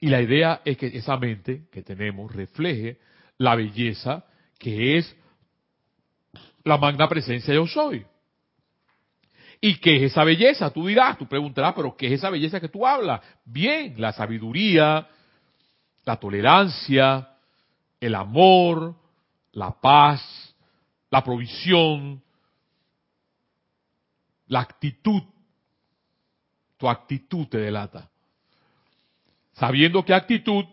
Y 0.00 0.08
la 0.08 0.20
idea 0.20 0.60
es 0.64 0.76
que 0.76 0.86
esa 0.86 1.16
mente 1.16 1.68
que 1.72 1.82
tenemos 1.82 2.32
refleje 2.32 2.98
la 3.36 3.54
belleza 3.54 4.24
que 4.58 4.98
es 4.98 5.16
la 6.64 6.76
magna 6.76 7.08
presencia 7.08 7.54
yo 7.54 7.66
soy. 7.66 8.04
¿Y 9.60 9.76
qué 9.76 9.96
es 9.96 10.12
esa 10.12 10.22
belleza? 10.22 10.70
Tú 10.70 10.86
dirás, 10.86 11.18
tú 11.18 11.26
preguntarás, 11.26 11.74
pero 11.74 11.96
¿qué 11.96 12.06
es 12.06 12.12
esa 12.14 12.30
belleza 12.30 12.60
que 12.60 12.68
tú 12.68 12.86
hablas? 12.86 13.20
Bien, 13.44 13.94
la 13.98 14.12
sabiduría, 14.12 15.08
la 16.04 16.16
tolerancia, 16.16 17.28
el 18.00 18.14
amor, 18.14 18.94
la 19.52 19.72
paz, 19.80 20.47
la 21.10 21.22
provisión, 21.22 22.22
la 24.46 24.60
actitud. 24.60 25.22
Tu 26.76 26.88
actitud 26.88 27.46
te 27.48 27.58
delata. 27.58 28.08
Sabiendo 29.52 30.04
qué 30.04 30.14
actitud, 30.14 30.64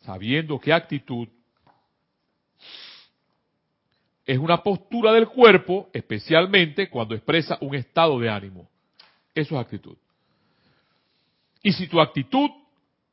sabiendo 0.00 0.58
qué 0.58 0.72
actitud 0.72 1.28
es 4.28 4.36
una 4.36 4.62
postura 4.62 5.12
del 5.12 5.26
cuerpo, 5.26 5.88
especialmente 5.90 6.90
cuando 6.90 7.14
expresa 7.14 7.56
un 7.62 7.74
estado 7.74 8.20
de 8.20 8.28
ánimo. 8.28 8.68
Eso 9.34 9.54
es 9.54 9.60
actitud. 9.60 9.96
Y 11.62 11.72
si 11.72 11.86
tu 11.86 11.98
actitud, 11.98 12.50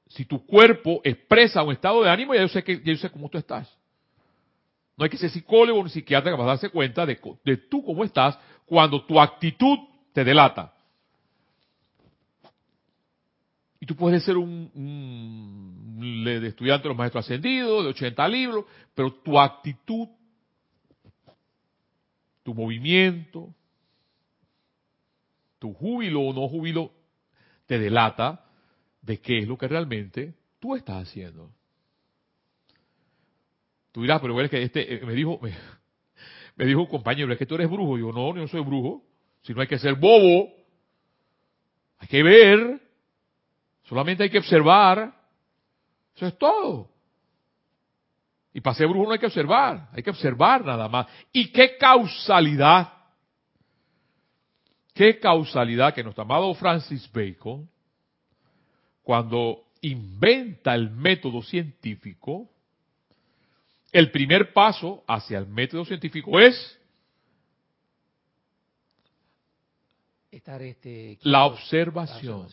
si 0.10 0.26
tu 0.26 0.46
cuerpo 0.46 1.00
expresa 1.06 1.64
un 1.64 1.72
estado 1.72 2.04
de 2.04 2.10
ánimo, 2.10 2.36
ya 2.36 2.42
yo 2.42 2.50
sé 2.50 2.66
que 2.66 2.80
ya 2.80 2.92
yo 2.92 2.98
sé 2.98 3.10
cómo 3.10 3.30
tú 3.30 3.38
estás. 3.38 3.74
No 4.98 5.04
hay 5.04 5.10
que 5.10 5.18
ser 5.18 5.30
psicólogo 5.30 5.84
ni 5.84 5.90
psiquiatra 5.90 6.32
para 6.32 6.50
darse 6.50 6.70
cuenta 6.70 7.06
de, 7.06 7.20
de 7.44 7.58
tú 7.58 7.84
cómo 7.84 8.04
estás 8.04 8.38
cuando 8.66 9.06
tu 9.06 9.20
actitud 9.20 9.78
te 10.14 10.24
delata. 10.24 10.74
Y 13.80 13.86
tú 13.86 13.96
puedes 13.96 14.24
ser 14.24 14.38
un, 14.38 14.72
un, 14.74 16.28
estudiante 16.44 16.84
de 16.84 16.90
los 16.90 16.98
maestros 16.98 17.26
ascendidos, 17.26 17.84
de 17.84 17.90
80 17.90 18.28
libros, 18.30 18.66
pero 18.96 19.14
tu 19.14 19.40
actitud, 19.40 20.08
tu 22.42 22.54
movimiento, 22.54 23.54
tu 25.60 25.74
júbilo 25.74 26.22
o 26.22 26.34
no 26.34 26.48
júbilo, 26.48 26.92
te 27.66 27.78
delata 27.78 28.46
de 29.02 29.20
qué 29.20 29.40
es 29.40 29.48
lo 29.48 29.58
que 29.58 29.68
realmente 29.68 30.34
tú 30.60 30.76
estás 30.76 31.08
haciendo. 31.08 31.52
Tú 33.96 34.02
dirás, 34.02 34.20
pero 34.20 34.42
es 34.42 34.52
que 34.52 34.62
este, 34.62 34.96
eh, 34.96 35.06
me 35.06 35.14
dijo, 35.14 35.40
me, 36.58 36.66
dijo 36.66 36.82
un 36.82 36.88
compañero, 36.88 37.32
es 37.32 37.40
que 37.40 37.46
tú 37.46 37.56
eres 37.56 37.70
brujo. 37.70 37.98
Yo, 37.98 38.12
no, 38.12 38.36
yo 38.36 38.42
no 38.42 38.48
soy 38.50 38.60
brujo. 38.60 39.02
Si 39.42 39.54
no 39.54 39.62
hay 39.62 39.68
que 39.68 39.80
ser 39.80 39.96
bobo. 39.96 40.50
Hay 42.00 42.08
que 42.10 42.22
ver. 42.22 42.82
Solamente 43.84 44.24
hay 44.24 44.30
que 44.30 44.40
observar. 44.40 45.16
Eso 46.14 46.28
es 46.28 46.38
todo. 46.38 46.92
Y 48.54 48.60
para 48.60 48.76
ser 48.76 48.88
brujo 48.88 49.06
no 49.06 49.14
hay 49.14 49.20
que 49.20 49.28
observar. 49.28 49.88
Hay 49.94 50.04
que 50.04 50.10
observar 50.10 50.66
nada 50.66 50.90
más. 50.90 51.08
¿Y 51.32 51.54
qué 51.54 51.78
causalidad? 51.78 52.92
¿Qué 54.94 55.22
causalidad 55.22 55.94
que 55.94 56.04
nuestro 56.04 56.24
amado 56.26 56.54
Francis 56.56 57.10
Bacon, 57.14 57.70
cuando 59.04 59.64
inventa 59.80 60.76
el 60.76 60.90
método 60.92 61.42
científico, 61.42 62.50
el 63.96 64.12
primer 64.12 64.52
paso 64.52 65.06
hacia 65.08 65.38
el 65.38 65.48
método 65.48 65.86
científico 65.86 66.38
es 66.38 66.78
este, 70.32 71.18
la, 71.22 71.46
observación. 71.46 72.50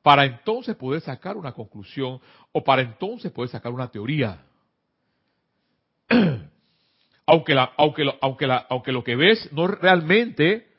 Para 0.00 0.24
entonces 0.24 0.76
poder 0.76 1.02
sacar 1.02 1.36
una 1.36 1.52
conclusión 1.52 2.22
o 2.52 2.64
para 2.64 2.80
entonces 2.80 3.30
poder 3.30 3.50
sacar 3.50 3.70
una 3.70 3.90
teoría. 3.90 4.42
aunque, 7.26 7.54
la, 7.54 7.70
aunque, 7.76 8.10
aunque, 8.22 8.46
la, 8.46 8.66
aunque 8.70 8.92
lo 8.92 9.04
que 9.04 9.14
ves 9.14 9.52
no 9.52 9.66
es 9.66 9.72
realmente, 9.72 10.72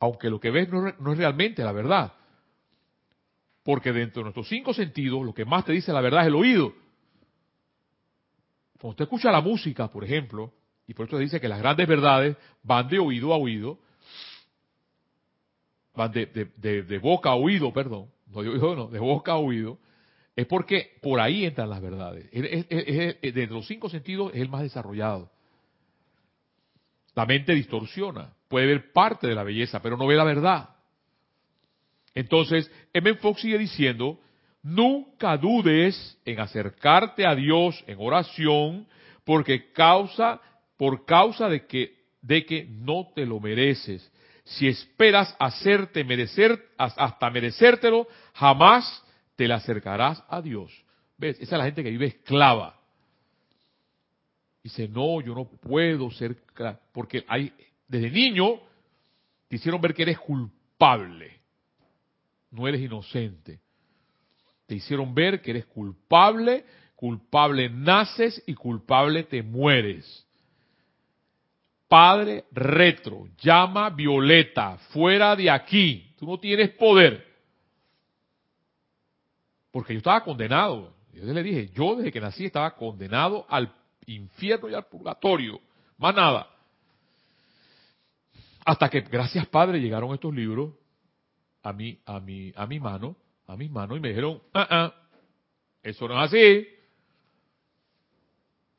aunque 0.00 0.30
lo 0.30 0.40
que 0.40 0.50
ves 0.50 0.70
no 0.70 1.12
es 1.12 1.18
realmente 1.18 1.62
la 1.62 1.72
verdad. 1.72 2.14
Porque 3.64 3.92
dentro 3.92 4.20
de 4.20 4.24
nuestros 4.24 4.48
cinco 4.48 4.72
sentidos, 4.74 5.24
lo 5.24 5.34
que 5.34 5.44
más 5.44 5.64
te 5.64 5.72
dice 5.72 5.92
la 5.92 6.02
verdad 6.02 6.20
es 6.20 6.28
el 6.28 6.34
oído. 6.36 6.74
Cuando 8.74 8.90
usted 8.90 9.04
escucha 9.04 9.32
la 9.32 9.40
música, 9.40 9.88
por 9.88 10.04
ejemplo, 10.04 10.52
y 10.86 10.92
por 10.92 11.06
eso 11.06 11.18
dice 11.18 11.40
que 11.40 11.48
las 11.48 11.58
grandes 11.58 11.88
verdades 11.88 12.36
van 12.62 12.86
de 12.88 12.98
oído 12.98 13.32
a 13.32 13.38
oído, 13.38 13.78
van 15.94 16.12
de, 16.12 17.00
boca 17.02 17.30
a 17.30 17.34
oído, 17.34 17.72
perdón, 17.72 18.10
no 18.26 18.42
de 18.42 18.50
oído, 18.50 18.76
no, 18.76 18.86
de 18.88 18.98
boca 18.98 19.32
a 19.32 19.36
oído, 19.36 19.78
es 20.36 20.46
porque 20.46 20.98
por 21.00 21.20
ahí 21.20 21.46
entran 21.46 21.70
las 21.70 21.80
verdades. 21.80 22.30
de 22.30 23.46
los 23.50 23.66
cinco 23.66 23.88
sentidos 23.88 24.32
es 24.34 24.42
el 24.42 24.50
más 24.50 24.60
desarrollado. 24.60 25.30
La 27.14 27.24
mente 27.24 27.54
distorsiona, 27.54 28.34
puede 28.48 28.66
ver 28.66 28.92
parte 28.92 29.26
de 29.26 29.34
la 29.34 29.44
belleza, 29.44 29.80
pero 29.80 29.96
no 29.96 30.06
ve 30.06 30.16
la 30.16 30.24
verdad. 30.24 30.73
Entonces, 32.14 32.70
M. 32.92 33.14
Fox 33.14 33.40
sigue 33.40 33.58
diciendo, 33.58 34.18
nunca 34.62 35.36
dudes 35.36 36.18
en 36.24 36.40
acercarte 36.40 37.26
a 37.26 37.34
Dios 37.34 37.82
en 37.86 37.98
oración, 38.00 38.86
porque 39.24 39.72
causa, 39.72 40.40
por 40.76 41.04
causa 41.04 41.48
de 41.48 41.66
que, 41.66 41.94
de 42.22 42.44
que 42.44 42.64
no 42.64 43.08
te 43.14 43.26
lo 43.26 43.40
mereces. 43.40 44.10
Si 44.44 44.68
esperas 44.68 45.34
hacerte 45.38 46.04
merecer, 46.04 46.62
hasta 46.76 47.30
merecértelo, 47.30 48.06
jamás 48.34 49.02
te 49.36 49.48
le 49.48 49.54
acercarás 49.54 50.22
a 50.28 50.40
Dios. 50.42 50.70
¿Ves? 51.16 51.36
Esa 51.40 51.56
es 51.56 51.58
la 51.58 51.64
gente 51.64 51.82
que 51.82 51.90
vive 51.90 52.06
esclava. 52.06 52.78
Dice, 54.62 54.88
no, 54.88 55.20
yo 55.20 55.34
no 55.34 55.44
puedo 55.44 56.10
ser, 56.10 56.36
porque 56.92 57.24
hay, 57.28 57.52
desde 57.86 58.10
niño 58.10 58.60
te 59.48 59.56
hicieron 59.56 59.80
ver 59.80 59.94
que 59.94 60.02
eres 60.02 60.18
culpable, 60.18 61.33
no 62.54 62.68
eres 62.68 62.80
inocente. 62.80 63.60
Te 64.66 64.76
hicieron 64.76 65.14
ver 65.14 65.42
que 65.42 65.50
eres 65.50 65.66
culpable, 65.66 66.64
culpable 66.94 67.68
naces 67.68 68.42
y 68.46 68.54
culpable 68.54 69.24
te 69.24 69.42
mueres. 69.42 70.26
Padre 71.88 72.44
retro, 72.52 73.28
llama 73.38 73.90
Violeta, 73.90 74.78
fuera 74.90 75.36
de 75.36 75.50
aquí, 75.50 76.14
tú 76.16 76.26
no 76.26 76.38
tienes 76.38 76.70
poder. 76.70 77.26
Porque 79.70 79.92
yo 79.92 79.98
estaba 79.98 80.22
condenado. 80.22 80.94
Yo 81.12 81.24
le 81.24 81.42
dije, 81.42 81.68
yo 81.74 81.96
desde 81.96 82.10
que 82.10 82.20
nací 82.20 82.46
estaba 82.46 82.74
condenado 82.74 83.44
al 83.48 83.72
infierno 84.06 84.68
y 84.68 84.74
al 84.74 84.86
purgatorio. 84.86 85.60
Más 85.98 86.14
nada. 86.14 86.48
Hasta 88.64 88.88
que, 88.88 89.00
gracias 89.00 89.46
Padre, 89.46 89.80
llegaron 89.80 90.14
estos 90.14 90.34
libros 90.34 90.72
a 91.64 91.72
mi, 91.72 91.98
a 92.04 92.20
mi, 92.20 92.52
a 92.54 92.66
mi 92.66 92.78
mano, 92.78 93.16
a 93.46 93.56
mis 93.56 93.70
manos, 93.70 93.96
y 93.96 94.00
me 94.00 94.08
dijeron, 94.08 94.40
ah, 94.52 94.68
ah, 94.70 94.94
eso 95.82 96.06
no 96.06 96.22
es 96.22 96.30
así. 96.30 96.68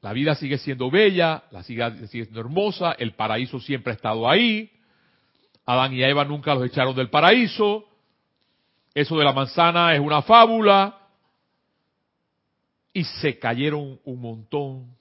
La 0.02 0.14
vida 0.14 0.36
sigue 0.36 0.60
siendo 0.60 0.92
bella, 0.92 1.44
la 1.50 1.64
vida 1.64 1.92
sigue 2.08 2.26
siendo 2.26 2.40
hermosa, 2.40 2.92
el 2.94 3.16
paraíso 3.16 3.60
siempre 3.60 3.92
ha 3.92 3.96
estado 3.96 4.30
ahí. 4.30 4.72
Adán 5.66 5.94
y 5.94 6.04
Eva 6.04 6.24
nunca 6.26 6.54
los 6.54 6.64
echaron 6.66 6.96
del 6.96 7.10
paraíso. 7.10 7.86
Eso 8.94 9.18
de 9.18 9.26
la 9.26 9.34
manzana 9.34 9.96
es 9.96 10.00
una 10.00 10.22
fábula. 10.22 10.96
Y 12.94 13.04
se 13.04 13.40
cayeron 13.40 14.00
un 14.04 14.22
montón 14.22 14.96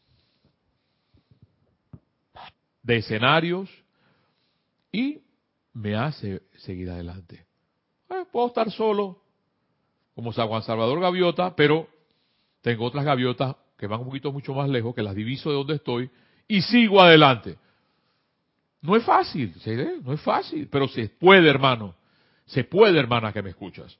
de 2.82 2.96
escenarios 2.96 3.68
y 4.90 5.20
me 5.74 5.94
hace 5.94 6.42
seguir 6.56 6.88
adelante. 6.88 7.43
Eh, 8.14 8.26
puedo 8.30 8.49
estar 8.49 8.71
solo, 8.71 9.18
como 10.14 10.33
San 10.33 10.49
Juan 10.49 10.62
Salvador 10.62 11.00
Gaviota, 11.00 11.54
pero 11.56 11.88
tengo 12.61 12.85
otras 12.85 13.04
gaviotas 13.04 13.56
que 13.76 13.87
van 13.87 14.00
un 14.00 14.06
poquito 14.06 14.33
mucho 14.33 14.54
más 14.54 14.68
lejos, 14.68 14.94
que 14.94 15.02
las 15.02 15.14
diviso 15.14 15.50
de 15.50 15.56
donde 15.56 15.75
estoy, 15.75 16.11
y 16.47 16.62
sigo 16.62 17.00
adelante. 17.00 17.56
No 18.80 18.97
es 18.97 19.04
fácil, 19.04 19.54
no 20.02 20.12
es 20.12 20.21
fácil, 20.21 20.68
pero 20.71 20.87
se 20.88 21.09
puede, 21.09 21.49
hermano. 21.49 21.94
Se 22.47 22.64
puede, 22.64 22.99
hermana, 22.99 23.33
que 23.33 23.42
me 23.42 23.50
escuchas. 23.50 23.99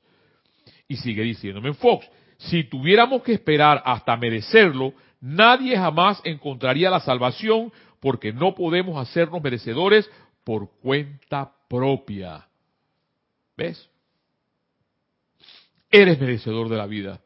Y 0.87 0.97
sigue 0.97 1.23
diciéndome 1.23 1.69
en 1.69 1.75
Fox, 1.75 2.07
si 2.37 2.63
tuviéramos 2.65 3.23
que 3.23 3.33
esperar 3.33 3.81
hasta 3.83 4.15
merecerlo, 4.15 4.93
nadie 5.19 5.75
jamás 5.75 6.21
encontraría 6.23 6.89
la 6.89 6.99
salvación 6.99 7.71
porque 7.99 8.31
no 8.31 8.53
podemos 8.53 9.01
hacernos 9.01 9.41
merecedores 9.41 10.09
por 10.43 10.69
cuenta 10.81 11.51
propia. 11.67 12.47
¿Ves? 13.57 13.89
Eres 15.95 16.19
merecedor 16.19 16.67
de 16.67 16.75
la 16.75 16.87
vida. 16.87 17.21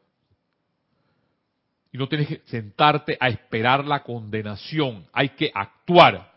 Y 1.90 1.98
no 1.98 2.08
tienes 2.08 2.28
que 2.28 2.40
sentarte 2.44 3.18
a 3.18 3.28
esperar 3.28 3.84
la 3.84 4.04
condenación. 4.04 5.08
Hay 5.12 5.30
que 5.30 5.50
actuar. 5.52 6.32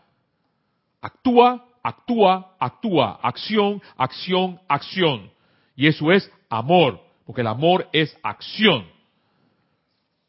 Actúa, 1.00 1.64
actúa, 1.80 2.56
actúa. 2.58 3.20
Acción, 3.22 3.80
acción, 3.96 4.60
acción. 4.66 5.30
Y 5.76 5.86
eso 5.86 6.10
es 6.10 6.28
amor. 6.48 7.00
Porque 7.24 7.42
el 7.42 7.46
amor 7.46 7.88
es 7.92 8.18
acción. 8.20 8.84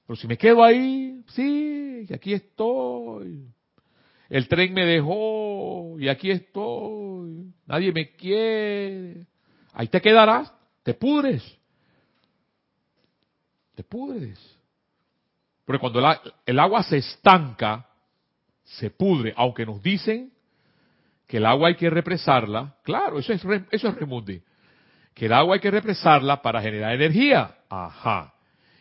Pero 0.05 0.15
si 0.15 0.27
me 0.27 0.37
quedo 0.37 0.63
ahí, 0.63 1.23
sí, 1.29 2.05
aquí 2.13 2.33
estoy. 2.33 3.47
El 4.29 4.47
tren 4.47 4.75
me 4.75 4.85
dejó 4.85 5.95
y 5.99 6.07
aquí 6.07 6.29
estoy. 6.29 7.51
Nadie 7.65 7.91
me 7.91 8.11
quiere. 8.11 9.25
Ahí 9.73 9.87
te 9.87 9.99
quedarás, 9.99 10.53
te 10.83 10.93
pudres. 10.93 11.43
Te 13.75 13.83
pudres. 13.83 14.39
Porque 15.65 15.79
cuando 15.79 15.99
el, 16.45 16.59
agua 16.59 16.83
se 16.83 16.97
estanca, 16.97 17.87
se 18.63 18.89
pudre, 18.91 19.33
aunque 19.35 19.65
nos 19.65 19.81
dicen 19.81 20.31
que 21.27 21.37
el 21.37 21.45
agua 21.45 21.69
hay 21.69 21.75
que 21.75 21.89
represarla, 21.89 22.75
claro, 22.83 23.19
eso 23.19 23.33
es, 23.33 23.43
eso 23.71 23.87
es 23.87 23.95
remundi, 23.95 24.41
que 25.13 25.25
el 25.25 25.33
agua 25.33 25.55
hay 25.55 25.59
que 25.59 25.71
represarla 25.71 26.41
para 26.41 26.61
generar 26.61 26.93
energía, 26.93 27.55
ajá, 27.67 28.33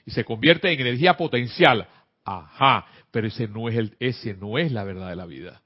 y 0.04 0.11
se 0.11 0.24
convierte 0.24 0.70
en 0.70 0.78
energía 0.78 1.16
potencial, 1.16 1.88
ajá, 2.22 2.87
pero 3.11 3.28
ese 3.28 3.48
no 3.48 3.68
es 3.68 3.76
el, 3.76 3.96
ese 3.98 4.35
no 4.35 4.59
es 4.59 4.70
la 4.72 4.85
verdad 4.85 5.09
de 5.09 5.16
la 5.16 5.26
vida. 5.26 5.62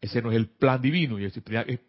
Ese 0.00 0.22
no 0.22 0.30
es 0.30 0.36
el 0.36 0.48
plan 0.48 0.80
divino. 0.80 1.18
Y 1.18 1.26
es, 1.26 1.38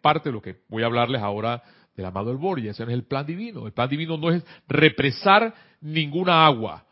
parte 0.02 0.28
de 0.28 0.34
lo 0.34 0.42
que 0.42 0.60
voy 0.68 0.82
a 0.82 0.86
hablarles 0.86 1.22
ahora 1.22 1.62
del 1.94 2.06
amado 2.06 2.30
El 2.30 2.38
Borgia. 2.38 2.70
Ese 2.70 2.84
no 2.84 2.90
es 2.90 2.94
el 2.94 3.04
plan 3.04 3.26
divino. 3.26 3.66
El 3.66 3.72
plan 3.72 3.88
divino 3.88 4.16
no 4.16 4.30
es 4.30 4.44
represar 4.68 5.54
ninguna 5.80 6.46
agua. 6.46 6.84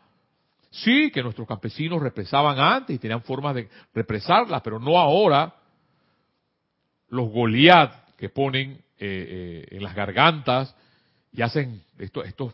Sí, 0.69 1.11
que 1.11 1.21
nuestros 1.21 1.47
campesinos 1.47 2.01
represaban 2.01 2.59
antes 2.59 2.95
y 2.95 2.99
tenían 2.99 3.21
formas 3.21 3.55
de 3.55 3.69
represarla, 3.93 4.63
pero 4.63 4.79
no 4.79 4.97
ahora. 4.97 5.53
Los 7.09 7.29
Goliat 7.29 8.15
que 8.15 8.29
ponen 8.29 8.71
eh, 8.71 8.77
eh, 8.99 9.67
en 9.71 9.83
las 9.83 9.93
gargantas 9.93 10.73
y 11.33 11.41
hacen 11.41 11.83
esto, 11.97 12.23
estos, 12.23 12.53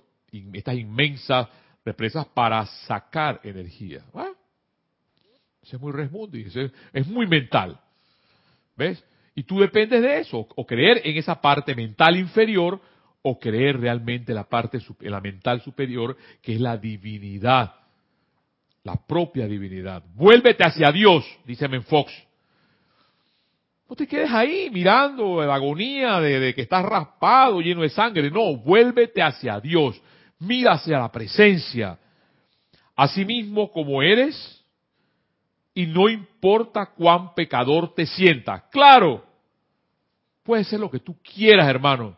estas 0.54 0.76
inmensas 0.76 1.48
represas 1.86 2.26
para 2.28 2.66
sacar 2.66 3.40
energía. 3.44 4.04
Eso 5.62 5.76
es 5.76 5.82
muy 5.82 5.92
resmundi, 5.92 6.46
es, 6.94 7.08
muy 7.08 7.28
mental. 7.28 7.80
¿Ves? 8.76 9.04
Y 9.38 9.44
tú 9.44 9.60
dependes 9.60 10.02
de 10.02 10.22
eso, 10.22 10.48
o 10.56 10.66
creer 10.66 11.00
en 11.04 11.16
esa 11.16 11.40
parte 11.40 11.76
mental 11.76 12.18
inferior, 12.18 12.82
o 13.22 13.38
creer 13.38 13.80
realmente 13.80 14.32
en 14.32 14.36
la 14.36 14.50
parte, 14.50 14.80
la 15.02 15.22
mental 15.22 15.62
superior, 15.62 16.18
que 16.42 16.56
es 16.56 16.60
la 16.60 16.76
divinidad, 16.76 17.76
la 18.84 18.96
propia 18.96 19.46
divinidad. 19.46 20.02
Vuélvete 20.16 20.64
hacia 20.64 20.92
Dios, 20.92 21.24
dice 21.46 21.70
Fox. 21.82 22.12
No 23.88 23.96
te 23.96 24.08
quedes 24.08 24.32
ahí 24.32 24.72
mirando 24.72 25.46
la 25.46 25.54
agonía 25.54 26.20
de, 26.20 26.40
de, 26.40 26.56
que 26.56 26.64
estás 26.64 26.84
raspado, 26.84 27.62
lleno 27.62 27.84
de 27.84 27.90
sangre. 27.90 28.32
No, 28.32 28.58
vuélvete 28.58 29.22
hacia 29.22 29.60
Dios. 29.60 30.02
Mira 30.40 30.72
hacia 30.72 30.98
la 30.98 31.12
presencia. 31.12 32.00
Asimismo 32.96 33.72
como 33.72 34.02
eres, 34.02 34.66
y 35.76 35.86
no 35.86 36.10
importa 36.10 36.88
cuán 36.88 37.36
pecador 37.36 37.94
te 37.94 38.08
sientas. 38.08 38.64
Claro, 38.72 39.27
puede 40.48 40.64
ser 40.64 40.80
lo 40.80 40.90
que 40.90 41.02
tú 41.02 41.14
quieras, 41.22 41.68
hermano. 41.68 42.18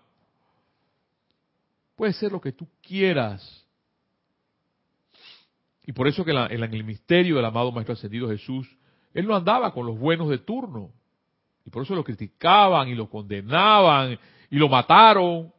Puede 1.96 2.14
ser 2.14 2.32
lo 2.32 2.40
que 2.40 2.52
tú 2.52 2.68
quieras. 2.80 3.66
Y 5.88 5.92
por 5.94 6.08
eso 6.08 6.24
que 6.24 6.30
en, 6.30 6.64
el 6.64 6.84
misterio 6.84 7.38
del 7.38 7.46
amado 7.46 7.72
Maestro 7.72 7.94
Ascendido 7.94 8.30
Jesús, 8.30 8.70
él 9.16 9.26
no 9.26 9.36
andaba 9.36 9.74
con 9.74 9.88
los 9.88 9.98
buenos 9.98 10.30
de 10.30 10.38
turno. 10.38 10.92
Y 11.66 11.72
por 11.72 11.82
eso 11.82 11.96
lo 11.96 12.04
criticaban 12.04 12.88
y 12.88 12.94
lo 12.94 13.10
condenaban 13.10 14.20
y 14.52 14.58
lo 14.58 14.70
mataron. 14.70 15.52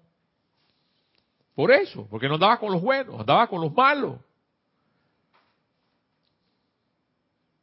Por 1.57 1.73
eso, 1.73 2.07
porque 2.09 2.29
no 2.29 2.35
andaba 2.35 2.61
con 2.61 2.71
los 2.71 2.81
buenos, 2.81 3.19
andaba 3.19 3.49
con 3.49 3.61
los 3.61 3.75
malos. 3.75 4.21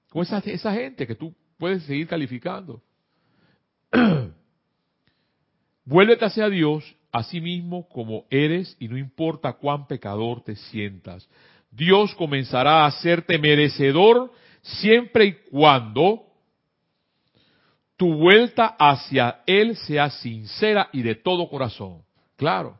Con 0.10 0.24
esa, 0.24 0.40
esa 0.40 0.74
gente 0.74 1.08
que 1.08 1.16
tú 1.16 1.34
puedes 1.58 1.84
seguir 1.84 2.10
calificando. 2.10 2.82
Vuélvete 5.88 6.26
hacia 6.26 6.50
Dios, 6.50 6.84
a 7.14 7.24
sí 7.24 7.40
mismo 7.40 7.88
como 7.88 8.26
eres, 8.30 8.76
y 8.78 8.90
no 8.90 8.98
importa 8.98 9.54
cuán 9.54 9.88
pecador 9.88 10.44
te 10.44 10.58
sientas. 10.58 11.30
Dios 11.72 12.14
comenzará 12.16 12.84
a 12.84 12.88
hacerte 12.88 13.40
merecedor 13.40 14.30
siempre 14.62 15.26
y 15.26 15.34
cuando 15.50 16.26
tu 17.96 18.16
vuelta 18.16 18.76
hacia 18.78 19.44
Él 19.46 19.78
sea 19.78 20.10
sincera 20.10 20.90
y 20.92 21.04
de 21.04 21.16
todo 21.16 21.48
corazón. 21.48 22.02
Claro. 22.36 22.78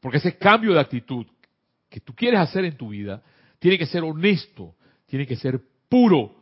Porque 0.00 0.18
ese 0.18 0.36
cambio 0.36 0.74
de 0.74 0.80
actitud 0.80 1.24
que 1.88 2.00
tú 2.00 2.16
quieres 2.16 2.40
hacer 2.40 2.64
en 2.64 2.76
tu 2.76 2.88
vida 2.88 3.22
tiene 3.60 3.78
que 3.78 3.86
ser 3.86 4.02
honesto, 4.02 4.74
tiene 5.06 5.24
que 5.24 5.36
ser 5.36 5.60
puro. 5.88 6.41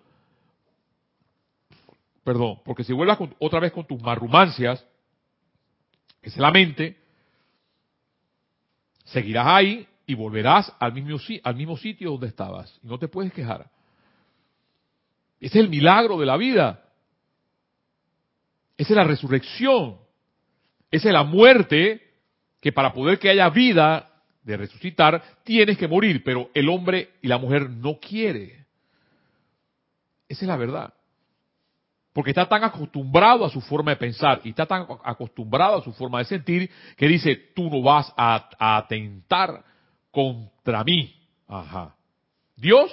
Perdón, 2.25 2.61
porque 2.65 2.85
si 2.85 2.93
vuelvas 2.93 3.19
otra 3.39 3.61
vez 3.61 3.73
con 3.73 3.87
tus 3.87 4.01
marrumancias, 4.01 4.85
que 6.21 6.29
es 6.29 6.37
la 6.37 6.51
mente, 6.51 6.97
seguirás 9.05 9.47
ahí 9.47 9.87
y 10.07 10.15
volverás 10.15 10.73
al 10.79 10.93
mismo, 10.93 11.19
al 11.43 11.55
mismo 11.57 11.77
sitio 11.77 12.13
donde 12.13 12.29
estabas. 12.29 12.79
Y 12.83 12.89
no 12.89 12.99
te 12.99 13.09
puedes 13.09 13.33
quejar. 13.33 13.71
Ese 15.41 15.59
es 15.59 15.65
el 15.65 15.71
milagro 15.71 16.19
de 16.19 16.27
la 16.27 16.37
vida. 16.37 16.85
Esa 18.77 18.93
es 18.93 18.97
la 18.97 19.05
resurrección. 19.05 19.97
Esa 20.91 21.09
es 21.09 21.13
la 21.13 21.25
muerte 21.25 22.03
que 22.61 22.73
para 22.73 22.93
poder 22.93 23.19
que 23.19 23.31
haya 23.31 23.49
vida 23.49 24.11
de 24.43 24.57
resucitar 24.57 25.23
tienes 25.45 25.79
que 25.79 25.89
morir, 25.89 26.23
pero 26.25 26.51
el 26.53 26.69
hombre 26.69 27.11
y 27.23 27.29
la 27.29 27.39
mujer 27.39 27.71
no 27.71 27.99
quiere. 27.99 28.67
Esa 30.29 30.45
es 30.45 30.49
la 30.49 30.57
verdad. 30.57 30.95
Porque 32.13 32.31
está 32.31 32.49
tan 32.49 32.65
acostumbrado 32.65 33.45
a 33.45 33.51
su 33.51 33.61
forma 33.61 33.93
de 33.93 33.97
pensar 33.97 34.41
y 34.43 34.51
está 34.51 34.67
tan 34.67 34.87
acostumbrado 35.05 35.79
a 35.79 35.85
su 35.85 35.93
forma 35.93 36.19
de 36.19 36.25
sentir 36.25 36.71
que 36.97 37.07
dice, 37.07 37.37
tú 37.55 37.71
no 37.71 37.83
vas 37.83 38.13
a, 38.17 38.51
atentar 38.59 39.65
contra 40.11 40.83
mí. 40.83 41.15
Ajá. 41.47 41.95
Dios, 42.57 42.91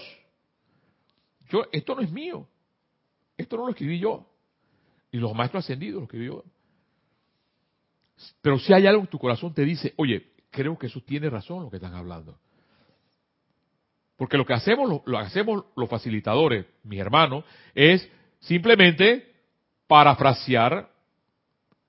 yo, 1.49 1.63
esto 1.71 1.95
no 1.95 2.01
es 2.01 2.11
mío. 2.11 2.47
Esto 3.35 3.57
no 3.57 3.63
lo 3.63 3.69
escribí 3.69 3.99
yo. 3.99 4.27
Y 5.11 5.17
los 5.17 5.33
maestros 5.33 5.63
ascendidos 5.63 5.99
lo 5.99 6.03
escribí 6.03 6.27
yo. 6.27 6.43
Pero 8.41 8.59
si 8.59 8.73
hay 8.73 8.85
algo 8.85 9.01
en 9.01 9.07
tu 9.07 9.17
corazón 9.17 9.53
te 9.53 9.63
dice, 9.63 9.93
oye, 9.97 10.31
creo 10.51 10.77
que 10.77 10.87
eso 10.87 11.01
tiene 11.01 11.29
razón 11.29 11.63
lo 11.63 11.69
que 11.69 11.77
están 11.77 11.95
hablando. 11.95 12.37
Porque 14.15 14.37
lo 14.37 14.45
que 14.45 14.53
hacemos, 14.53 15.01
lo 15.05 15.17
hacemos 15.17 15.65
los 15.75 15.89
facilitadores, 15.89 16.65
mis 16.83 16.99
hermanos, 16.99 17.45
es 17.75 18.09
Simplemente 18.47 19.27
parafrasear 19.87 20.89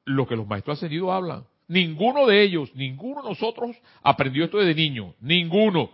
lo 0.04 0.26
que 0.26 0.34
los 0.34 0.46
maestros 0.46 0.78
ascendidos 0.78 1.10
hablan. 1.10 1.44
Ninguno 1.68 2.26
de 2.26 2.42
ellos, 2.42 2.74
ninguno 2.74 3.22
de 3.22 3.28
nosotros 3.28 3.76
aprendió 4.02 4.44
esto 4.44 4.58
desde 4.58 4.74
niño. 4.74 5.14
Ninguno. 5.20 5.90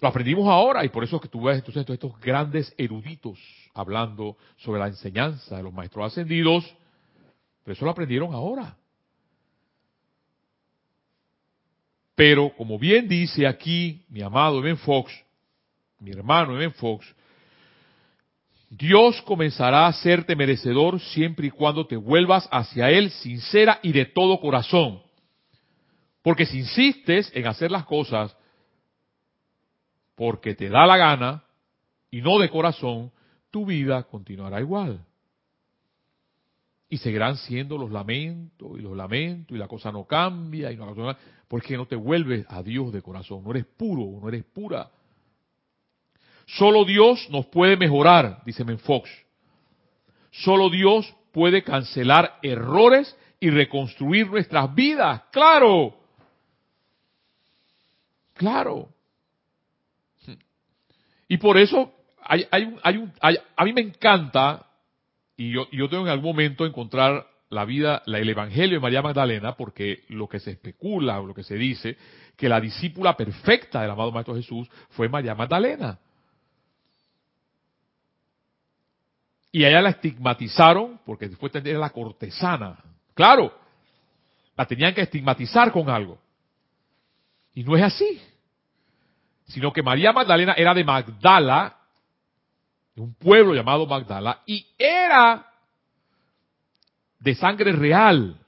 Lo 0.00 0.08
aprendimos 0.08 0.46
ahora 0.48 0.84
y 0.84 0.90
por 0.90 1.02
eso 1.02 1.16
es 1.16 1.22
que 1.22 1.28
tú 1.28 1.42
ves 1.42 1.58
entonces 1.58 1.88
estos 1.88 2.20
grandes 2.20 2.74
eruditos 2.76 3.38
hablando 3.72 4.36
sobre 4.58 4.80
la 4.80 4.88
enseñanza 4.88 5.56
de 5.56 5.62
los 5.62 5.72
maestros 5.72 6.12
ascendidos. 6.12 6.64
Pero 7.64 7.72
eso 7.72 7.84
lo 7.86 7.90
aprendieron 7.92 8.34
ahora. 8.34 8.76
Pero 12.14 12.52
como 12.54 12.78
bien 12.78 13.08
dice 13.08 13.46
aquí 13.46 14.04
mi 14.10 14.20
amado 14.20 14.58
Evan 14.58 14.76
Fox, 14.76 15.12
mi 16.00 16.10
hermano 16.10 16.60
Evan 16.60 16.74
Fox, 16.74 17.06
Dios 18.70 19.22
comenzará 19.22 19.86
a 19.86 19.88
hacerte 19.88 20.36
merecedor 20.36 21.00
siempre 21.00 21.46
y 21.46 21.50
cuando 21.50 21.86
te 21.86 21.96
vuelvas 21.96 22.48
hacia 22.52 22.90
Él 22.90 23.10
sincera 23.10 23.80
y 23.82 23.92
de 23.92 24.04
todo 24.04 24.40
corazón. 24.40 25.00
Porque 26.22 26.44
si 26.44 26.58
insistes 26.58 27.30
en 27.34 27.46
hacer 27.46 27.70
las 27.70 27.84
cosas 27.84 28.36
porque 30.14 30.54
te 30.54 30.68
da 30.68 30.84
la 30.84 30.96
gana 30.96 31.44
y 32.10 32.20
no 32.20 32.38
de 32.38 32.50
corazón, 32.50 33.10
tu 33.50 33.64
vida 33.64 34.02
continuará 34.02 34.60
igual. 34.60 35.04
Y 36.90 36.98
seguirán 36.98 37.36
siendo 37.36 37.78
los 37.78 37.90
lamentos 37.90 38.78
y 38.78 38.82
los 38.82 38.96
lamentos 38.96 39.54
y 39.54 39.58
la 39.58 39.68
cosa 39.68 39.92
no 39.92 40.04
cambia 40.04 40.72
y 40.72 40.76
no 40.76 41.16
porque 41.46 41.76
no 41.76 41.86
te 41.86 41.96
vuelves 41.96 42.44
a 42.48 42.62
Dios 42.62 42.92
de 42.92 43.00
corazón, 43.00 43.42
no 43.44 43.50
eres 43.52 43.64
puro, 43.64 44.20
no 44.20 44.28
eres 44.28 44.44
pura. 44.44 44.90
Solo 46.48 46.84
Dios 46.86 47.28
nos 47.30 47.46
puede 47.46 47.76
mejorar, 47.76 48.42
dice 48.46 48.64
Menfox. 48.64 49.10
Solo 50.30 50.70
Dios 50.70 51.14
puede 51.32 51.62
cancelar 51.62 52.38
errores 52.42 53.14
y 53.38 53.50
reconstruir 53.50 54.28
nuestras 54.28 54.74
vidas. 54.74 55.22
Claro. 55.30 55.94
Claro. 58.34 58.88
Y 61.28 61.36
por 61.36 61.58
eso 61.58 61.92
hay, 62.22 62.46
hay, 62.50 62.74
hay 62.82 62.96
un, 62.96 63.12
a 63.20 63.64
mí 63.64 63.72
me 63.74 63.82
encanta, 63.82 64.66
y 65.36 65.50
yo, 65.50 65.68
yo 65.70 65.88
tengo 65.90 66.04
en 66.04 66.10
algún 66.10 66.30
momento 66.30 66.64
encontrar 66.64 67.26
la 67.50 67.66
vida, 67.66 68.02
la, 68.06 68.20
el 68.20 68.28
Evangelio 68.28 68.76
de 68.76 68.80
María 68.80 69.02
Magdalena, 69.02 69.54
porque 69.54 70.04
lo 70.08 70.28
que 70.28 70.40
se 70.40 70.52
especula 70.52 71.20
o 71.20 71.26
lo 71.26 71.34
que 71.34 71.42
se 71.42 71.56
dice, 71.56 71.98
que 72.36 72.48
la 72.48 72.60
discípula 72.60 73.16
perfecta 73.18 73.82
del 73.82 73.90
amado 73.90 74.12
Maestro 74.12 74.34
Jesús 74.34 74.70
fue 74.90 75.10
María 75.10 75.34
Magdalena. 75.34 75.98
Y 79.50 79.64
allá 79.64 79.80
la 79.80 79.90
estigmatizaron, 79.90 81.00
porque 81.04 81.28
después 81.28 81.54
era 81.54 81.78
la 81.78 81.90
cortesana. 81.90 82.78
Claro, 83.14 83.52
la 84.56 84.66
tenían 84.66 84.94
que 84.94 85.02
estigmatizar 85.02 85.72
con 85.72 85.88
algo. 85.88 86.18
Y 87.54 87.64
no 87.64 87.76
es 87.76 87.82
así. 87.82 88.20
Sino 89.46 89.72
que 89.72 89.82
María 89.82 90.12
Magdalena 90.12 90.52
era 90.52 90.74
de 90.74 90.84
Magdala, 90.84 91.76
de 92.94 93.00
un 93.00 93.14
pueblo 93.14 93.54
llamado 93.54 93.86
Magdala, 93.86 94.42
y 94.44 94.66
era 94.76 95.46
de 97.18 97.34
sangre 97.34 97.72
real. 97.72 98.38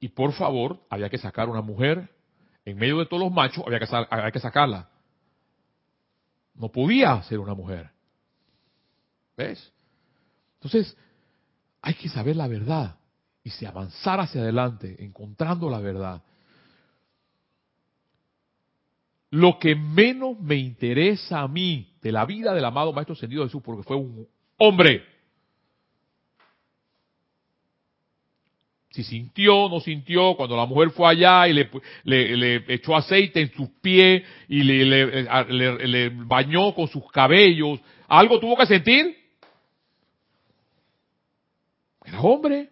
Y 0.00 0.08
por 0.08 0.32
favor, 0.32 0.80
había 0.88 1.10
que 1.10 1.18
sacar 1.18 1.48
una 1.48 1.60
mujer, 1.60 2.08
en 2.64 2.76
medio 2.78 2.98
de 2.98 3.06
todos 3.06 3.22
los 3.22 3.32
machos, 3.32 3.64
había 3.66 3.78
que, 3.78 3.86
había 4.10 4.30
que 4.30 4.40
sacarla. 4.40 4.88
No 6.54 6.70
podía 6.70 7.22
ser 7.22 7.38
una 7.38 7.54
mujer. 7.54 7.90
¿Ves? 9.36 9.72
Entonces, 10.54 10.96
hay 11.80 11.94
que 11.94 12.08
saber 12.08 12.36
la 12.36 12.46
verdad 12.46 12.96
y 13.42 13.50
se 13.50 13.66
avanzar 13.66 14.20
hacia 14.20 14.40
adelante, 14.40 14.96
encontrando 15.00 15.68
la 15.68 15.80
verdad. 15.80 16.22
Lo 19.30 19.58
que 19.58 19.74
menos 19.74 20.38
me 20.38 20.56
interesa 20.56 21.40
a 21.40 21.48
mí 21.48 21.96
de 22.02 22.12
la 22.12 22.24
vida 22.26 22.54
del 22.54 22.64
amado 22.64 22.92
Maestro 22.92 23.14
Ascendido 23.14 23.44
Jesús, 23.44 23.62
porque 23.64 23.82
fue 23.82 23.96
un 23.96 24.28
hombre. 24.58 25.04
Si 28.90 29.02
sintió, 29.02 29.70
no 29.70 29.80
sintió, 29.80 30.36
cuando 30.36 30.54
la 30.54 30.66
mujer 30.66 30.90
fue 30.90 31.08
allá 31.08 31.48
y 31.48 31.54
le, 31.54 31.70
le, 32.36 32.74
echó 32.74 32.94
aceite 32.94 33.40
en 33.40 33.50
sus 33.52 33.70
pies 33.80 34.22
y 34.48 34.62
le, 34.62 34.84
le 34.84 36.10
bañó 36.10 36.74
con 36.74 36.86
sus 36.88 37.10
cabellos, 37.10 37.80
¿algo 38.06 38.38
tuvo 38.38 38.54
que 38.54 38.66
sentir? 38.66 39.21
Era 42.12 42.20
hombre, 42.20 42.68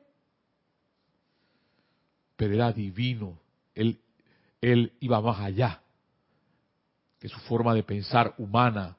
pero 2.36 2.52
era 2.52 2.70
divino. 2.72 3.40
Él, 3.74 3.98
él 4.60 4.92
iba 5.00 5.18
más 5.22 5.40
allá 5.40 5.80
que 7.18 7.26
su 7.26 7.38
forma 7.40 7.72
de 7.74 7.82
pensar 7.82 8.34
humana. 8.36 8.98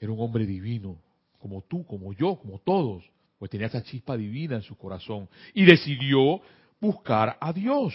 Era 0.00 0.10
un 0.10 0.20
hombre 0.20 0.44
divino, 0.44 1.00
como 1.38 1.62
tú, 1.62 1.86
como 1.86 2.12
yo, 2.12 2.34
como 2.34 2.58
todos, 2.58 3.08
pues 3.38 3.48
tenía 3.48 3.68
esa 3.68 3.84
chispa 3.84 4.16
divina 4.16 4.56
en 4.56 4.62
su 4.62 4.76
corazón 4.76 5.28
y 5.54 5.64
decidió 5.64 6.40
buscar 6.80 7.36
a 7.40 7.52
Dios. 7.52 7.94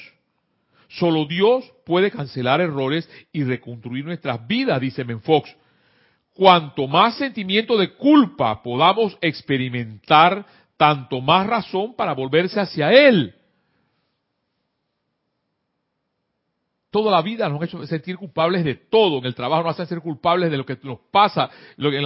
Solo 0.88 1.26
Dios 1.26 1.70
puede 1.86 2.10
cancelar 2.10 2.62
errores 2.62 3.10
y 3.34 3.44
reconstruir 3.44 4.06
nuestras 4.06 4.48
vidas, 4.48 4.80
dice 4.80 5.04
Menfox 5.04 5.54
cuanto 6.34 6.88
más 6.88 7.18
sentimiento 7.18 7.78
de 7.78 7.94
culpa 7.94 8.62
podamos 8.62 9.18
experimentar, 9.22 10.46
tanto 10.78 11.22
más 11.22 11.48
razón 11.48 11.96
para 11.96 12.14
volverse 12.14 12.60
hacia 12.60 12.92
Él. 12.92 13.36
Toda 16.90 17.12
la 17.12 17.24
vida 17.24 17.50
nos 17.50 17.60
han 17.60 17.68
hecho 17.68 17.88
sentir 17.88 18.18
culpables 18.18 18.64
de 18.64 18.76
todo. 18.76 19.18
En 19.18 19.26
el 19.26 19.34
trabajo 19.34 19.64
nos 19.64 19.72
hacen 19.72 19.88
ser 19.88 20.02
culpables 20.02 20.52
de 20.52 20.58
lo 20.58 20.66
que 20.66 20.78
nos 20.84 21.00
pasa, 21.12 21.50
en 21.76 22.04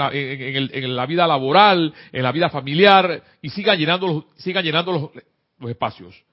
la, 0.96 1.06
vida 1.06 1.28
laboral, 1.28 1.94
en 2.14 2.24
la 2.24 2.32
vida 2.32 2.50
familiar, 2.50 3.22
y 3.42 3.50
sigan 3.50 3.78
llenando, 3.78 4.08
los, 4.08 4.24
sigan 4.38 4.64
llenando 4.64 5.12
los 5.60 5.70
espacios. 5.70 6.24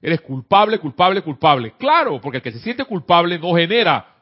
Eres 0.00 0.20
culpable, 0.20 0.78
culpable, 0.78 1.20
culpable. 1.22 1.72
Claro, 1.78 2.20
porque 2.20 2.36
el 2.36 2.42
que 2.44 2.52
se 2.52 2.60
siente 2.60 2.84
culpable 2.84 3.40
no 3.40 3.54
genera 3.54 4.15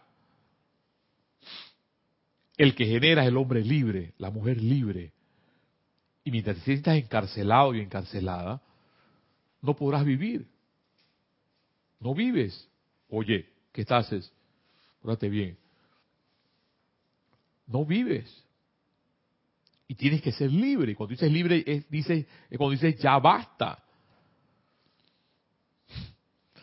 el 2.56 2.74
que 2.74 2.86
genera 2.86 3.22
es 3.22 3.28
el 3.28 3.36
hombre 3.36 3.62
libre, 3.62 4.14
la 4.18 4.30
mujer 4.30 4.60
libre. 4.60 5.12
Y 6.22 6.30
mientras 6.30 6.56
te 6.56 6.62
sientas 6.62 6.96
encarcelado 6.96 7.74
y 7.74 7.80
encarcelada, 7.80 8.62
no 9.60 9.74
podrás 9.74 10.04
vivir. 10.04 10.46
No 12.00 12.14
vives. 12.14 12.68
Oye, 13.08 13.48
¿qué 13.72 13.84
haces? 13.88 14.32
Pórtate 15.02 15.28
bien. 15.28 15.56
No 17.66 17.84
vives. 17.84 18.42
Y 19.88 19.94
tienes 19.94 20.22
que 20.22 20.32
ser 20.32 20.50
libre. 20.50 20.92
Y 20.92 20.94
cuando 20.94 21.10
dices 21.10 21.30
libre, 21.30 21.62
es, 21.66 21.84
cuando 22.56 22.70
dices 22.70 22.96
ya 23.00 23.18
basta. 23.18 23.82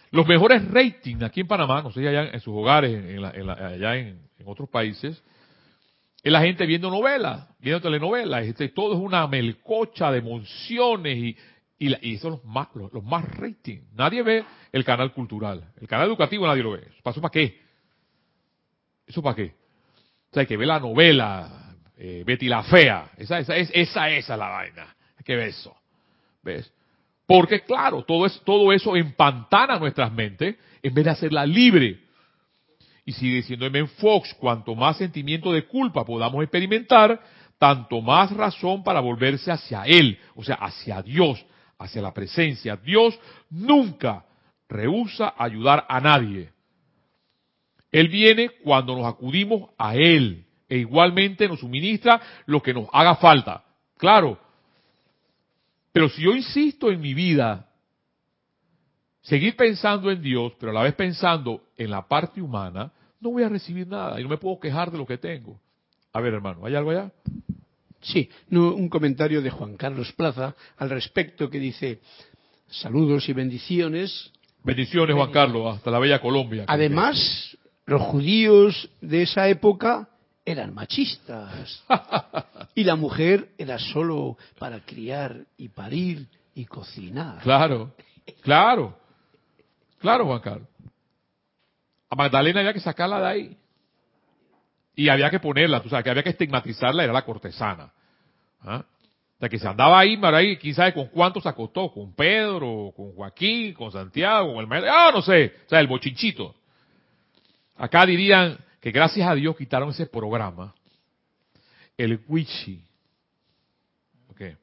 Los 0.09 0.27
mejores 0.27 0.67
ratings 0.69 1.23
aquí 1.23 1.41
en 1.41 1.47
Panamá, 1.47 1.81
no 1.81 1.91
sé, 1.91 2.07
allá 2.07 2.31
en 2.31 2.39
sus 2.39 2.53
hogares, 2.53 3.23
allá 3.23 3.97
en 3.97 4.19
otros 4.45 4.67
países, 4.69 5.23
es 6.23 6.31
la 6.31 6.41
gente 6.41 6.65
viendo 6.65 6.89
novelas, 6.89 7.47
viendo 7.59 7.81
telenovelas, 7.81 8.45
todo 8.75 8.93
es 8.93 8.99
una 8.99 9.25
melcocha 9.27 10.11
de 10.11 10.19
emociones 10.19 11.17
y, 11.17 11.37
y, 11.79 12.17
son 12.17 12.31
los 12.31 12.45
más, 12.45 12.67
los, 12.75 13.03
más 13.03 13.25
rating. 13.37 13.79
Nadie 13.93 14.21
ve 14.21 14.45
el 14.71 14.85
canal 14.85 15.11
cultural. 15.13 15.71
El 15.79 15.87
canal 15.87 16.07
educativo 16.07 16.45
nadie 16.45 16.61
lo 16.61 16.71
ve. 16.71 16.87
¿Eso 17.03 17.21
para 17.21 17.31
qué? 17.31 17.59
¿Eso 19.07 19.21
para 19.23 19.35
qué? 19.35 19.55
O 20.29 20.33
sea, 20.33 20.41
hay 20.41 20.47
que 20.47 20.57
ver 20.57 20.67
la 20.67 20.79
novela, 20.79 21.75
eh, 21.97 22.23
Betty 22.25 22.47
la 22.47 22.63
Fea. 22.63 23.09
Esa, 23.17 23.39
esa, 23.39 23.55
es, 23.57 23.71
esa, 23.73 24.09
esa 24.11 24.33
es 24.33 24.39
la 24.39 24.47
vaina. 24.47 24.95
Hay 25.17 25.23
que 25.23 25.35
ver 25.35 25.49
eso. 25.49 25.75
¿Ves? 26.43 26.71
Porque 27.25 27.61
claro, 27.61 28.03
todo, 28.03 28.27
es, 28.27 28.39
todo 28.45 28.71
eso 28.71 28.95
empantana 28.95 29.79
nuestras 29.79 30.11
mentes 30.11 30.55
en 30.83 30.93
vez 30.93 31.05
de 31.05 31.11
hacerla 31.11 31.45
libre. 31.45 31.99
Y 33.05 33.13
sigue 33.13 33.37
diciendo 33.37 33.65
M. 33.65 33.87
Fox, 33.87 34.33
cuanto 34.35 34.75
más 34.75 34.97
sentimiento 34.97 35.51
de 35.51 35.65
culpa 35.65 36.05
podamos 36.05 36.43
experimentar, 36.43 37.19
tanto 37.57 38.01
más 38.01 38.31
razón 38.31 38.83
para 38.83 38.99
volverse 38.99 39.51
hacia 39.51 39.83
Él, 39.83 40.17
o 40.35 40.43
sea, 40.43 40.55
hacia 40.55 41.01
Dios, 41.01 41.43
hacia 41.77 42.01
la 42.01 42.13
presencia. 42.13 42.75
Dios 42.75 43.19
nunca 43.49 44.25
rehúsa 44.69 45.33
ayudar 45.37 45.85
a 45.89 45.99
nadie. 45.99 46.51
Él 47.91 48.07
viene 48.07 48.49
cuando 48.63 48.95
nos 48.95 49.05
acudimos 49.05 49.69
a 49.77 49.95
Él 49.95 50.45
e 50.69 50.77
igualmente 50.77 51.47
nos 51.47 51.59
suministra 51.59 52.21
lo 52.45 52.61
que 52.61 52.73
nos 52.73 52.87
haga 52.93 53.15
falta. 53.15 53.63
Claro, 53.97 54.39
pero 55.91 56.07
si 56.09 56.21
yo 56.21 56.33
insisto 56.33 56.89
en 56.89 57.01
mi 57.01 57.13
vida, 57.13 57.67
seguir 59.21 59.55
pensando 59.55 60.11
en 60.11 60.21
Dios, 60.21 60.53
pero 60.59 60.71
a 60.71 60.75
la 60.75 60.83
vez 60.83 60.95
pensando 60.95 61.63
en 61.77 61.91
la 61.91 62.07
parte 62.07 62.41
humana, 62.41 62.91
no 63.19 63.31
voy 63.31 63.43
a 63.43 63.49
recibir 63.49 63.87
nada 63.87 64.19
y 64.19 64.23
no 64.23 64.29
me 64.29 64.37
puedo 64.37 64.59
quejar 64.59 64.91
de 64.91 64.97
lo 64.97 65.05
que 65.05 65.17
tengo. 65.17 65.59
A 66.13 66.19
ver, 66.19 66.33
hermano, 66.33 66.65
¿hay 66.65 66.75
algo 66.75 66.91
allá? 66.91 67.11
Sí, 68.01 68.29
un 68.49 68.89
comentario 68.89 69.41
de 69.41 69.51
Juan 69.51 69.77
Carlos 69.77 70.11
Plaza 70.13 70.55
al 70.77 70.89
respecto 70.89 71.49
que 71.49 71.59
dice, 71.59 71.99
saludos 72.67 73.29
y 73.29 73.33
bendiciones. 73.33 74.31
Bendiciones, 74.63 75.15
Juan 75.15 75.31
Carlos, 75.31 75.75
hasta 75.75 75.91
la 75.91 75.99
bella 75.99 76.19
Colombia. 76.19 76.65
Además, 76.67 77.57
los 77.85 78.01
judíos 78.01 78.89
de 79.01 79.23
esa 79.23 79.47
época 79.49 80.09
eran 80.43 80.73
machistas. 80.73 81.83
y 82.75 82.83
la 82.83 82.95
mujer 82.95 83.49
era 83.57 83.77
solo 83.77 84.37
para 84.57 84.79
criar 84.79 85.45
y 85.57 85.69
parir 85.69 86.27
y 86.55 86.65
cocinar. 86.65 87.41
Claro, 87.43 87.93
claro, 88.41 88.97
claro, 90.01 90.25
Juan 90.25 90.39
Carlos. 90.39 90.67
A 92.09 92.15
Magdalena 92.15 92.59
había 92.59 92.73
que 92.73 92.81
sacarla 92.81 93.19
de 93.21 93.27
ahí. 93.27 93.57
Y 94.95 95.07
había 95.07 95.29
que 95.29 95.39
ponerla, 95.39 95.81
tú 95.81 95.89
sabes, 95.89 96.03
que 96.03 96.09
había 96.09 96.23
que 96.23 96.31
estigmatizarla, 96.31 97.03
era 97.03 97.13
la 97.13 97.23
cortesana. 97.23 97.91
¿Ah? 98.61 98.83
O 98.83 99.39
sea, 99.39 99.49
que 99.49 99.57
se 99.57 99.67
andaba 99.67 99.97
ahí, 99.99 100.19
ahí, 100.21 100.57
quién 100.57 100.75
sabe 100.75 100.93
con 100.93 101.07
cuántos 101.07 101.43
se 101.43 101.49
acostó, 101.49 101.91
con 101.91 102.13
Pedro, 102.13 102.93
con 102.95 103.13
Joaquín, 103.13 103.73
con 103.73 103.91
Santiago, 103.91 104.53
con 104.53 104.61
el 104.61 104.67
maestro, 104.67 104.91
ah, 104.93 105.11
no 105.13 105.21
sé, 105.21 105.53
o 105.65 105.69
sea, 105.69 105.79
el 105.79 105.87
bochinchito. 105.87 106.53
Acá 107.77 108.05
dirían, 108.05 108.59
que 108.81 108.91
gracias 108.91 109.29
a 109.29 109.35
Dios 109.35 109.55
quitaron 109.55 109.91
ese 109.91 110.07
programa, 110.07 110.73
el 111.95 112.19
Wichi. 112.27 112.83
Okay. 114.31 114.57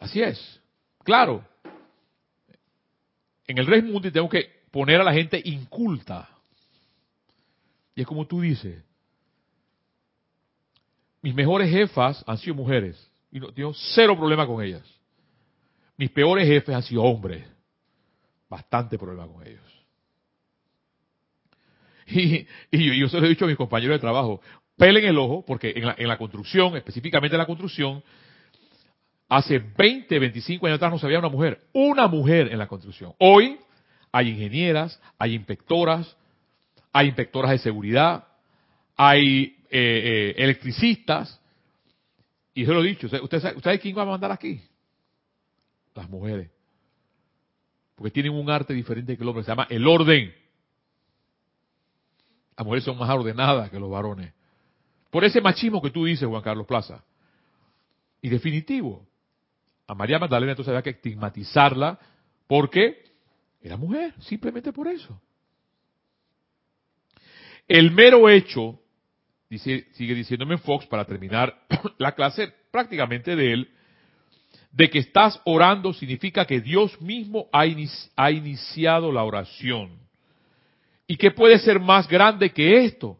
Así 0.00 0.22
es. 0.22 0.60
Claro. 1.04 1.44
En 3.46 3.58
el 3.58 3.66
Rey 3.66 3.82
Mundi 3.82 4.10
tengo 4.10 4.28
que 4.28 4.62
poner 4.70 5.00
a 5.00 5.04
la 5.04 5.12
gente 5.12 5.40
inculta. 5.44 6.28
Y 7.94 8.00
es 8.00 8.06
como 8.06 8.26
tú 8.26 8.40
dices. 8.40 8.82
Mis 11.20 11.34
mejores 11.34 11.70
jefas 11.70 12.24
han 12.26 12.38
sido 12.38 12.54
mujeres. 12.54 13.10
Y 13.30 13.40
no 13.40 13.52
tengo 13.52 13.72
cero 13.74 14.16
problema 14.16 14.46
con 14.46 14.62
ellas. 14.62 14.82
Mis 15.96 16.10
peores 16.10 16.46
jefes 16.46 16.74
han 16.74 16.82
sido 16.82 17.02
hombres. 17.02 17.44
Bastante 18.48 18.98
problema 18.98 19.26
con 19.26 19.46
ellos. 19.46 19.62
Y, 22.70 22.98
yo, 22.98 23.08
se 23.08 23.18
lo 23.18 23.26
he 23.26 23.30
dicho 23.30 23.44
a 23.44 23.48
mis 23.48 23.56
compañeros 23.56 23.94
de 23.94 24.00
trabajo, 24.00 24.42
pelen 24.76 25.04
el 25.04 25.16
ojo, 25.16 25.44
porque 25.46 25.72
en 25.74 25.86
la, 25.86 25.94
en 25.96 26.08
la 26.08 26.18
construcción, 26.18 26.76
específicamente 26.76 27.36
en 27.36 27.38
la 27.38 27.46
construcción, 27.46 28.02
hace 29.36 29.58
20, 29.58 30.18
25 30.18 30.66
años 30.66 30.76
atrás 30.76 30.92
no 30.92 30.98
se 30.98 31.06
una 31.06 31.28
mujer, 31.30 31.62
una 31.72 32.06
mujer 32.06 32.52
en 32.52 32.58
la 32.58 32.68
construcción. 32.68 33.14
Hoy 33.18 33.58
hay 34.12 34.28
ingenieras, 34.28 35.00
hay 35.18 35.34
inspectoras, 35.34 36.14
hay 36.92 37.06
inspectoras 37.06 37.50
de 37.52 37.58
seguridad, 37.58 38.26
hay 38.94 39.56
eh, 39.70 39.70
eh, 39.70 40.34
electricistas, 40.36 41.40
y 42.52 42.66
yo 42.66 42.74
lo 42.74 42.84
he 42.84 42.88
dicho, 42.88 43.06
¿usted 43.06 43.40
sabe, 43.40 43.78
quién 43.78 43.96
va 43.96 44.02
a 44.02 44.06
mandar 44.06 44.30
aquí? 44.30 44.60
Las 45.94 46.10
mujeres. 46.10 46.50
Porque 47.94 48.10
tienen 48.10 48.32
un 48.32 48.50
arte 48.50 48.74
diferente 48.74 49.16
que 49.16 49.22
el 49.22 49.28
hombre, 49.30 49.44
se 49.44 49.50
llama 49.50 49.66
el 49.70 49.86
orden. 49.86 50.34
Las 52.58 52.66
mujeres 52.66 52.84
son 52.84 52.98
más 52.98 53.08
ordenadas 53.08 53.70
que 53.70 53.80
los 53.80 53.90
varones. 53.90 54.34
Por 55.10 55.24
ese 55.24 55.40
machismo 55.40 55.80
que 55.80 55.90
tú 55.90 56.04
dices, 56.04 56.28
Juan 56.28 56.42
Carlos 56.42 56.66
Plaza. 56.66 57.02
Y 58.20 58.28
definitivo, 58.28 59.06
a 59.92 59.94
María 59.94 60.18
Magdalena 60.18 60.52
entonces 60.52 60.70
había 60.70 60.82
que 60.82 60.90
estigmatizarla 60.90 61.98
porque 62.46 63.04
era 63.60 63.76
mujer, 63.76 64.14
simplemente 64.20 64.72
por 64.72 64.88
eso. 64.88 65.20
El 67.68 67.90
mero 67.90 68.28
hecho, 68.28 68.80
dice, 69.50 69.86
sigue 69.92 70.14
diciéndome 70.14 70.56
Fox 70.56 70.86
para 70.86 71.04
terminar 71.04 71.54
la 71.98 72.12
clase 72.12 72.52
prácticamente 72.70 73.36
de 73.36 73.52
él, 73.52 73.70
de 74.72 74.88
que 74.88 75.00
estás 75.00 75.38
orando 75.44 75.92
significa 75.92 76.46
que 76.46 76.62
Dios 76.62 76.98
mismo 77.00 77.48
ha, 77.52 77.64
ha 78.16 78.30
iniciado 78.30 79.12
la 79.12 79.24
oración. 79.24 79.98
¿Y 81.06 81.16
qué 81.16 81.30
puede 81.30 81.58
ser 81.58 81.78
más 81.78 82.08
grande 82.08 82.50
que 82.50 82.86
esto? 82.86 83.18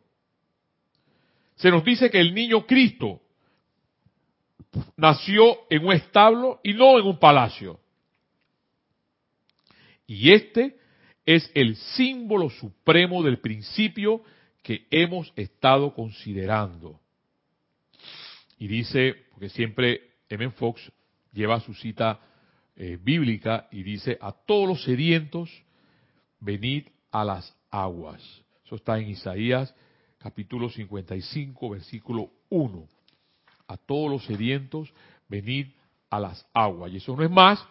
Se 1.57 1.71
nos 1.71 1.85
dice 1.85 2.11
que 2.11 2.19
el 2.19 2.35
niño 2.35 2.67
Cristo 2.67 3.22
nació 4.97 5.59
en 5.71 5.85
un 5.85 5.93
establo 5.93 6.61
y 6.63 6.75
no 6.75 6.99
en 6.99 7.07
un 7.07 7.19
palacio. 7.19 7.81
Y 10.07 10.33
este 10.33 10.77
es 11.25 11.51
el 11.55 11.77
símbolo 11.77 12.51
supremo 12.51 13.23
del 13.23 13.39
principio 13.39 14.23
que 14.63 14.87
hemos 14.91 15.33
estado 15.37 15.95
considerando. 15.95 17.01
Y 18.59 18.69
dice, 18.69 19.15
porque 19.33 19.49
siempre 19.49 20.01
M. 20.29 20.51
Fox 20.51 20.93
lleva 21.33 21.61
su 21.61 21.75
cita 21.75 22.21
eh, 22.77 22.99
bíblica 23.01 23.69
y 23.71 23.83
dice, 23.83 24.19
a 24.21 24.33
todos 24.33 24.69
los 24.69 24.85
sedientos, 24.85 25.51
venid 26.41 26.87
a 27.11 27.25
las 27.25 27.57
aguas. 27.71 28.23
Eso 28.65 28.77
está 28.77 28.99
en 28.99 29.11
Isaías 29.11 29.75
capítulo 30.23 30.71
55, 30.71 31.71
versículo 31.71 32.31
1. 32.49 32.87
A 33.67 33.77
todos 33.77 34.11
los 34.11 34.25
sedientos, 34.25 34.93
venid 35.29 35.69
a 36.11 36.21
las 36.21 36.47
aguas. 36.53 36.93
Y 36.93 36.97
eso 36.97 37.17
no 37.17 37.23
es 37.23 37.31
más 37.31 37.65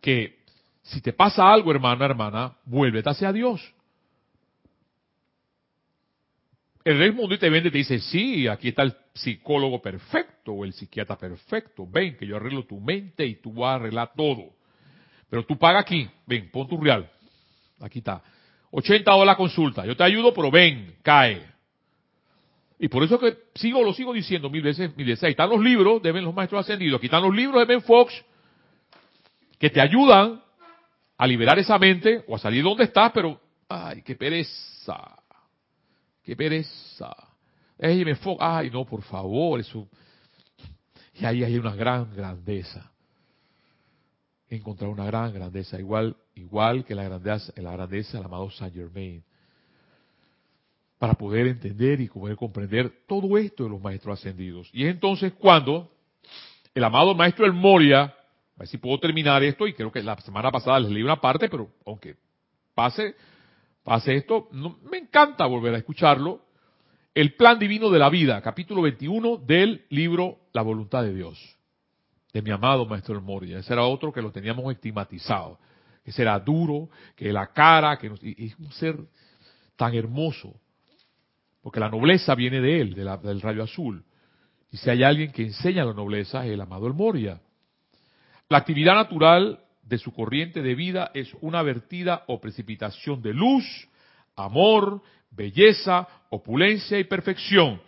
que 0.00 0.38
si 0.82 1.00
te 1.00 1.12
pasa 1.12 1.52
algo, 1.52 1.70
hermano, 1.70 2.04
hermana, 2.04 2.56
vuélvete 2.64 3.10
hacia 3.10 3.32
Dios. 3.32 3.60
El 6.82 6.98
rey 6.98 7.12
mundo 7.12 7.34
y 7.34 7.38
te 7.38 7.50
vende 7.50 7.68
y 7.68 7.72
te 7.72 7.78
dice, 7.78 8.00
sí, 8.00 8.48
aquí 8.48 8.68
está 8.68 8.82
el 8.82 8.96
psicólogo 9.12 9.82
perfecto 9.82 10.52
o 10.52 10.64
el 10.64 10.72
psiquiatra 10.72 11.18
perfecto. 11.18 11.86
Ven, 11.86 12.16
que 12.16 12.26
yo 12.26 12.36
arreglo 12.36 12.64
tu 12.64 12.80
mente 12.80 13.26
y 13.26 13.34
tú 13.34 13.52
vas 13.52 13.72
a 13.72 13.74
arreglar 13.74 14.12
todo. 14.16 14.54
Pero 15.28 15.44
tú 15.44 15.58
paga 15.58 15.80
aquí, 15.80 16.08
ven, 16.26 16.50
pon 16.50 16.66
tu 16.66 16.80
real. 16.80 17.10
Aquí 17.80 17.98
está. 17.98 18.22
80 18.70 19.10
dólares 19.10 19.26
la 19.26 19.36
consulta. 19.36 19.84
Yo 19.84 19.96
te 19.96 20.04
ayudo, 20.04 20.32
pero 20.32 20.50
ven, 20.50 20.96
cae. 21.02 21.46
Y 22.78 22.88
por 22.88 23.02
eso 23.02 23.18
que 23.18 23.36
sigo, 23.54 23.82
lo 23.82 23.92
sigo 23.92 24.12
diciendo 24.12 24.48
mil 24.50 24.62
veces, 24.62 24.96
mil 24.96 25.06
veces. 25.06 25.24
Ahí 25.24 25.30
están 25.32 25.50
los 25.50 25.60
libros, 25.60 26.02
deben 26.02 26.24
los 26.24 26.34
maestros 26.34 26.60
ascendidos. 26.60 26.98
Aquí 26.98 27.06
están 27.06 27.22
los 27.22 27.34
libros 27.34 27.58
de 27.60 27.64
Ben 27.64 27.82
Fox 27.82 28.14
que 29.58 29.70
te 29.70 29.80
ayudan 29.80 30.40
a 31.16 31.26
liberar 31.26 31.58
esa 31.58 31.78
mente 31.78 32.24
o 32.28 32.36
a 32.36 32.38
salir 32.38 32.62
de 32.62 32.68
donde 32.68 32.84
estás, 32.84 33.10
pero, 33.12 33.40
ay, 33.68 34.02
qué 34.02 34.14
pereza. 34.14 35.16
Qué 36.22 36.36
pereza. 36.36 37.14
Ey, 37.76 38.04
Ben 38.04 38.16
Fox, 38.16 38.38
ay, 38.40 38.70
no, 38.70 38.84
por 38.84 39.02
favor, 39.02 39.58
eso. 39.58 39.88
Y 41.14 41.24
ahí 41.24 41.42
hay 41.42 41.58
una 41.58 41.74
gran 41.74 42.14
grandeza 42.14 42.92
encontrar 44.50 44.90
una 44.90 45.04
gran 45.04 45.32
grandeza, 45.32 45.78
igual, 45.78 46.16
igual 46.34 46.84
que 46.84 46.94
la 46.94 47.04
grandeza, 47.04 47.52
la 47.56 47.72
grandeza 47.72 48.16
del 48.16 48.26
amado 48.26 48.50
Saint 48.50 48.74
Germain. 48.74 49.22
Para 50.98 51.14
poder 51.14 51.46
entender 51.46 52.00
y 52.00 52.08
poder 52.08 52.36
comprender 52.36 52.92
todo 53.06 53.38
esto 53.38 53.64
de 53.64 53.70
los 53.70 53.80
maestros 53.80 54.18
ascendidos. 54.18 54.68
Y 54.72 54.84
es 54.84 54.90
entonces 54.90 55.32
cuando 55.32 55.90
el 56.74 56.84
amado 56.84 57.14
maestro 57.14 57.46
El 57.46 57.52
Moria, 57.52 58.02
a 58.02 58.14
ver 58.58 58.68
si 58.68 58.78
puedo 58.78 58.98
terminar 58.98 59.42
esto, 59.42 59.66
y 59.66 59.74
creo 59.74 59.92
que 59.92 60.02
la 60.02 60.16
semana 60.20 60.50
pasada 60.50 60.80
les 60.80 60.90
leí 60.90 61.02
una 61.02 61.20
parte, 61.20 61.48
pero 61.48 61.68
aunque 61.86 62.16
pase, 62.74 63.14
pase 63.84 64.16
esto, 64.16 64.48
me 64.90 64.98
encanta 64.98 65.46
volver 65.46 65.74
a 65.74 65.78
escucharlo. 65.78 66.42
El 67.14 67.34
plan 67.34 67.58
divino 67.58 67.90
de 67.90 67.98
la 67.98 68.10
vida, 68.10 68.40
capítulo 68.42 68.82
21 68.82 69.38
del 69.38 69.86
libro 69.90 70.38
La 70.52 70.62
voluntad 70.62 71.02
de 71.02 71.14
Dios 71.14 71.58
de 72.32 72.42
mi 72.42 72.50
amado 72.50 72.86
maestro 72.86 73.14
El 73.14 73.22
Moria. 73.22 73.58
Ese 73.58 73.72
era 73.72 73.84
otro 73.84 74.12
que 74.12 74.22
lo 74.22 74.30
teníamos 74.30 74.70
estigmatizado. 74.72 75.58
Ese 76.04 76.22
era 76.22 76.38
duro, 76.38 76.88
que 77.16 77.32
la 77.32 77.48
cara, 77.52 77.98
que 77.98 78.06
es 78.22 78.58
un 78.58 78.72
ser 78.72 78.96
tan 79.76 79.94
hermoso. 79.94 80.54
Porque 81.62 81.80
la 81.80 81.88
nobleza 81.88 82.34
viene 82.34 82.60
de 82.60 82.80
él, 82.80 82.94
de 82.94 83.04
la- 83.04 83.16
del 83.16 83.40
rayo 83.40 83.62
azul. 83.62 84.04
Y 84.70 84.76
si 84.76 84.90
hay 84.90 85.02
alguien 85.02 85.32
que 85.32 85.42
enseña 85.42 85.84
la 85.84 85.94
nobleza, 85.94 86.44
es 86.46 86.52
el 86.52 86.60
amado 86.60 86.86
El 86.86 86.94
Moria. 86.94 87.40
La 88.48 88.58
actividad 88.58 88.94
natural 88.94 89.60
de 89.82 89.98
su 89.98 90.12
corriente 90.12 90.62
de 90.62 90.74
vida 90.74 91.10
es 91.14 91.32
una 91.40 91.62
vertida 91.62 92.24
o 92.26 92.40
precipitación 92.40 93.22
de 93.22 93.32
luz, 93.32 93.64
amor, 94.36 95.02
belleza, 95.30 96.06
opulencia 96.30 96.98
y 96.98 97.04
perfección, 97.04 97.80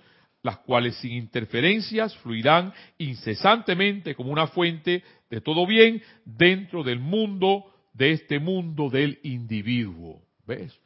las 0.43 0.59
cuales 0.59 0.97
sin 0.97 1.13
interferencias 1.13 2.17
fluirán 2.19 2.73
incesantemente 2.99 4.15
como 4.15 4.33
una 4.33 4.47
fuente 4.47 5.03
de 5.29 5.41
todo 5.41 5.67
bien 5.67 6.03
dentro 6.25 6.83
del 6.83 6.99
mundo, 6.99 7.65
de 7.93 8.13
este 8.13 8.39
mundo 8.39 8.89
del 8.89 9.19
individuo. 9.23 10.23
¿Ves? 10.47 10.79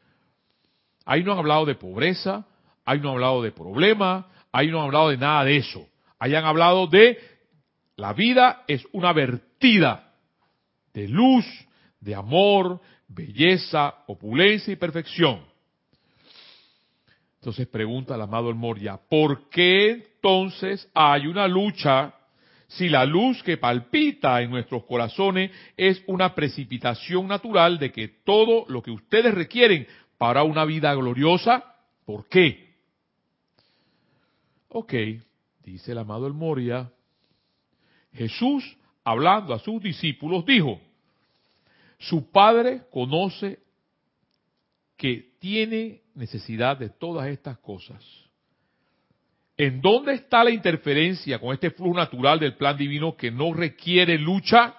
Ahí 1.07 1.23
no 1.23 1.33
han 1.33 1.39
hablado 1.39 1.67
de 1.67 1.77
pobreza, 1.77 2.47
ahí 2.85 3.01
no 3.01 3.11
han 3.11 3.15
hablado 3.15 3.43
de 3.43 3.53
problema, 3.53 4.29
ahí 4.53 4.69
no 4.69 4.81
han 4.81 4.87
hablado 4.87 5.11
de 5.11 5.17
nada 5.17 5.45
de 5.45 5.57
eso. 5.57 5.87
Ahí 6.19 6.35
han 6.35 6.45
hablado 6.45 6.87
de 6.87 7.19
la 7.97 8.13
vida 8.13 8.65
es 8.67 8.87
una 8.93 9.13
vertida 9.13 10.13
de 10.93 11.09
luz, 11.09 11.45
de 12.01 12.15
amor, 12.15 12.81
belleza, 13.09 13.95
opulencia 14.07 14.73
y 14.73 14.77
perfección. 14.77 15.45
Entonces 17.37 17.67
pregunta 17.69 18.15
el 18.15 18.23
amado 18.23 18.49
El 18.49 18.55
Moria, 18.55 18.99
¿por 19.09 19.49
qué 19.51 19.91
entonces 19.91 20.89
hay 20.95 21.27
una 21.27 21.47
lucha 21.47 22.15
si 22.67 22.89
la 22.89 23.05
luz 23.05 23.43
que 23.43 23.59
palpita 23.59 24.41
en 24.41 24.51
nuestros 24.51 24.85
corazones 24.85 25.51
es 25.77 26.03
una 26.07 26.35
precipitación 26.35 27.29
natural 27.29 27.79
de 27.79 27.93
que 27.93 28.09
todo 28.09 28.65
lo 28.69 28.83
que 28.83 28.91
ustedes 28.91 29.35
requieren 29.35 29.87
para 30.19 30.43
una 30.43 30.65
vida 30.65 30.95
gloriosa, 30.95 31.63
¿por 32.05 32.27
qué? 32.29 32.64
Ok, 34.77 34.93
dice 35.63 35.93
el 35.93 35.99
amado 35.99 36.27
El 36.27 36.33
Moria, 36.33 36.91
Jesús, 38.13 38.77
hablando 39.05 39.55
a 39.55 39.61
sus 39.61 39.81
discípulos, 39.81 40.45
dijo, 40.45 40.81
su 41.97 42.29
Padre 42.33 42.83
conoce 42.91 43.61
que 44.97 45.37
tiene 45.39 46.03
necesidad 46.17 46.77
de 46.77 46.91
todas 46.91 47.29
estas 47.29 47.57
cosas. 47.59 48.05
¿En 49.57 49.81
dónde 49.81 50.15
está 50.15 50.43
la 50.43 50.51
interferencia 50.51 51.39
con 51.39 51.55
este 51.55 51.71
flujo 51.71 51.97
natural 51.97 52.41
del 52.41 52.57
plan 52.57 52.77
divino 52.77 53.17
que 53.17 53.31
no 53.31 53.55
requiere 53.55 54.19
lucha? 54.19 54.75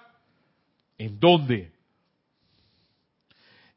¿En 0.98 1.18
dónde? 1.18 1.72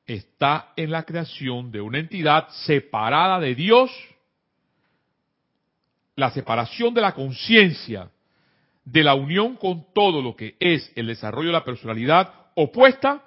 Está 0.05 0.73
en 0.75 0.91
la 0.91 1.03
creación 1.03 1.71
de 1.71 1.79
una 1.79 1.99
entidad 1.99 2.49
separada 2.65 3.39
de 3.39 3.55
Dios, 3.55 3.89
la 6.19 6.31
separación 6.31 6.93
de 6.93 7.01
la 7.01 7.13
conciencia, 7.13 8.09
de 8.83 9.03
la 9.03 9.15
unión 9.15 9.55
con 9.55 9.85
todo 9.93 10.21
lo 10.21 10.35
que 10.35 10.55
es 10.59 10.91
el 10.95 11.07
desarrollo 11.07 11.47
de 11.47 11.53
la 11.53 11.63
personalidad 11.63 12.33
opuesta 12.55 13.23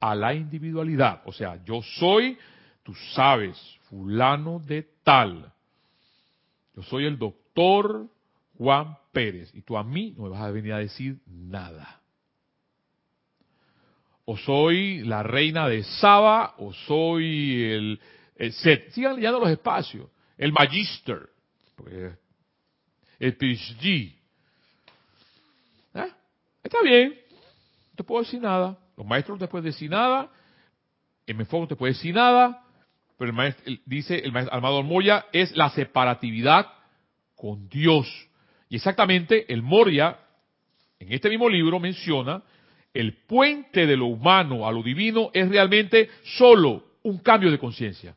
a 0.00 0.14
la 0.14 0.34
individualidad. 0.34 1.22
O 1.24 1.32
sea, 1.32 1.62
yo 1.64 1.82
soy, 1.82 2.38
tú 2.82 2.94
sabes, 3.14 3.58
fulano 3.88 4.58
de 4.58 4.86
tal. 5.02 5.52
Yo 6.74 6.82
soy 6.82 7.06
el 7.06 7.18
doctor 7.18 8.08
Juan 8.58 8.96
Pérez 9.12 9.50
y 9.54 9.62
tú 9.62 9.76
a 9.76 9.84
mí 9.84 10.14
no 10.16 10.24
me 10.24 10.30
vas 10.30 10.42
a 10.42 10.50
venir 10.50 10.72
a 10.72 10.78
decir 10.78 11.18
nada. 11.26 12.00
O 14.24 14.36
soy 14.36 15.04
la 15.04 15.22
reina 15.22 15.68
de 15.68 15.82
Saba 15.84 16.54
o 16.58 16.72
soy 16.72 17.62
el, 17.62 18.00
el 18.36 18.52
Set. 18.52 18.90
Sigan 18.90 19.16
leyendo 19.16 19.38
los 19.38 19.50
espacios. 19.50 20.08
El 20.38 20.52
Magister. 20.52 21.28
porque 21.76 22.23
El 23.24 23.36
PhD. 23.38 24.12
¿Eh? 25.94 26.12
Está 26.62 26.78
bien. 26.82 27.14
No 27.90 27.96
te 27.96 28.04
puedo 28.04 28.22
decir 28.22 28.38
nada. 28.38 28.78
Los 28.98 29.06
maestros 29.06 29.40
no 29.40 29.46
te 29.46 29.50
pueden 29.50 29.64
decir 29.64 29.90
nada. 29.90 30.30
El 31.26 31.40
enfoque 31.40 31.62
no 31.62 31.68
te 31.68 31.76
puede 31.76 31.94
decir 31.94 32.14
nada. 32.14 32.62
Pero 33.16 33.30
el 33.30 33.34
maestro, 33.34 33.72
dice 33.86 34.18
el 34.18 34.30
maestro 34.30 34.54
Armado 34.54 34.82
Moya, 34.82 35.24
es 35.32 35.56
la 35.56 35.70
separatividad 35.70 36.66
con 37.34 37.66
Dios. 37.70 38.06
Y 38.68 38.76
exactamente 38.76 39.50
el 39.50 39.62
Moria, 39.62 40.18
en 40.98 41.10
este 41.10 41.30
mismo 41.30 41.48
libro, 41.48 41.80
menciona 41.80 42.42
el 42.92 43.14
puente 43.26 43.86
de 43.86 43.96
lo 43.96 44.04
humano 44.04 44.68
a 44.68 44.72
lo 44.72 44.82
divino 44.82 45.30
es 45.32 45.48
realmente 45.48 46.10
solo 46.36 46.84
un 47.02 47.16
cambio 47.20 47.50
de 47.50 47.58
conciencia. 47.58 48.14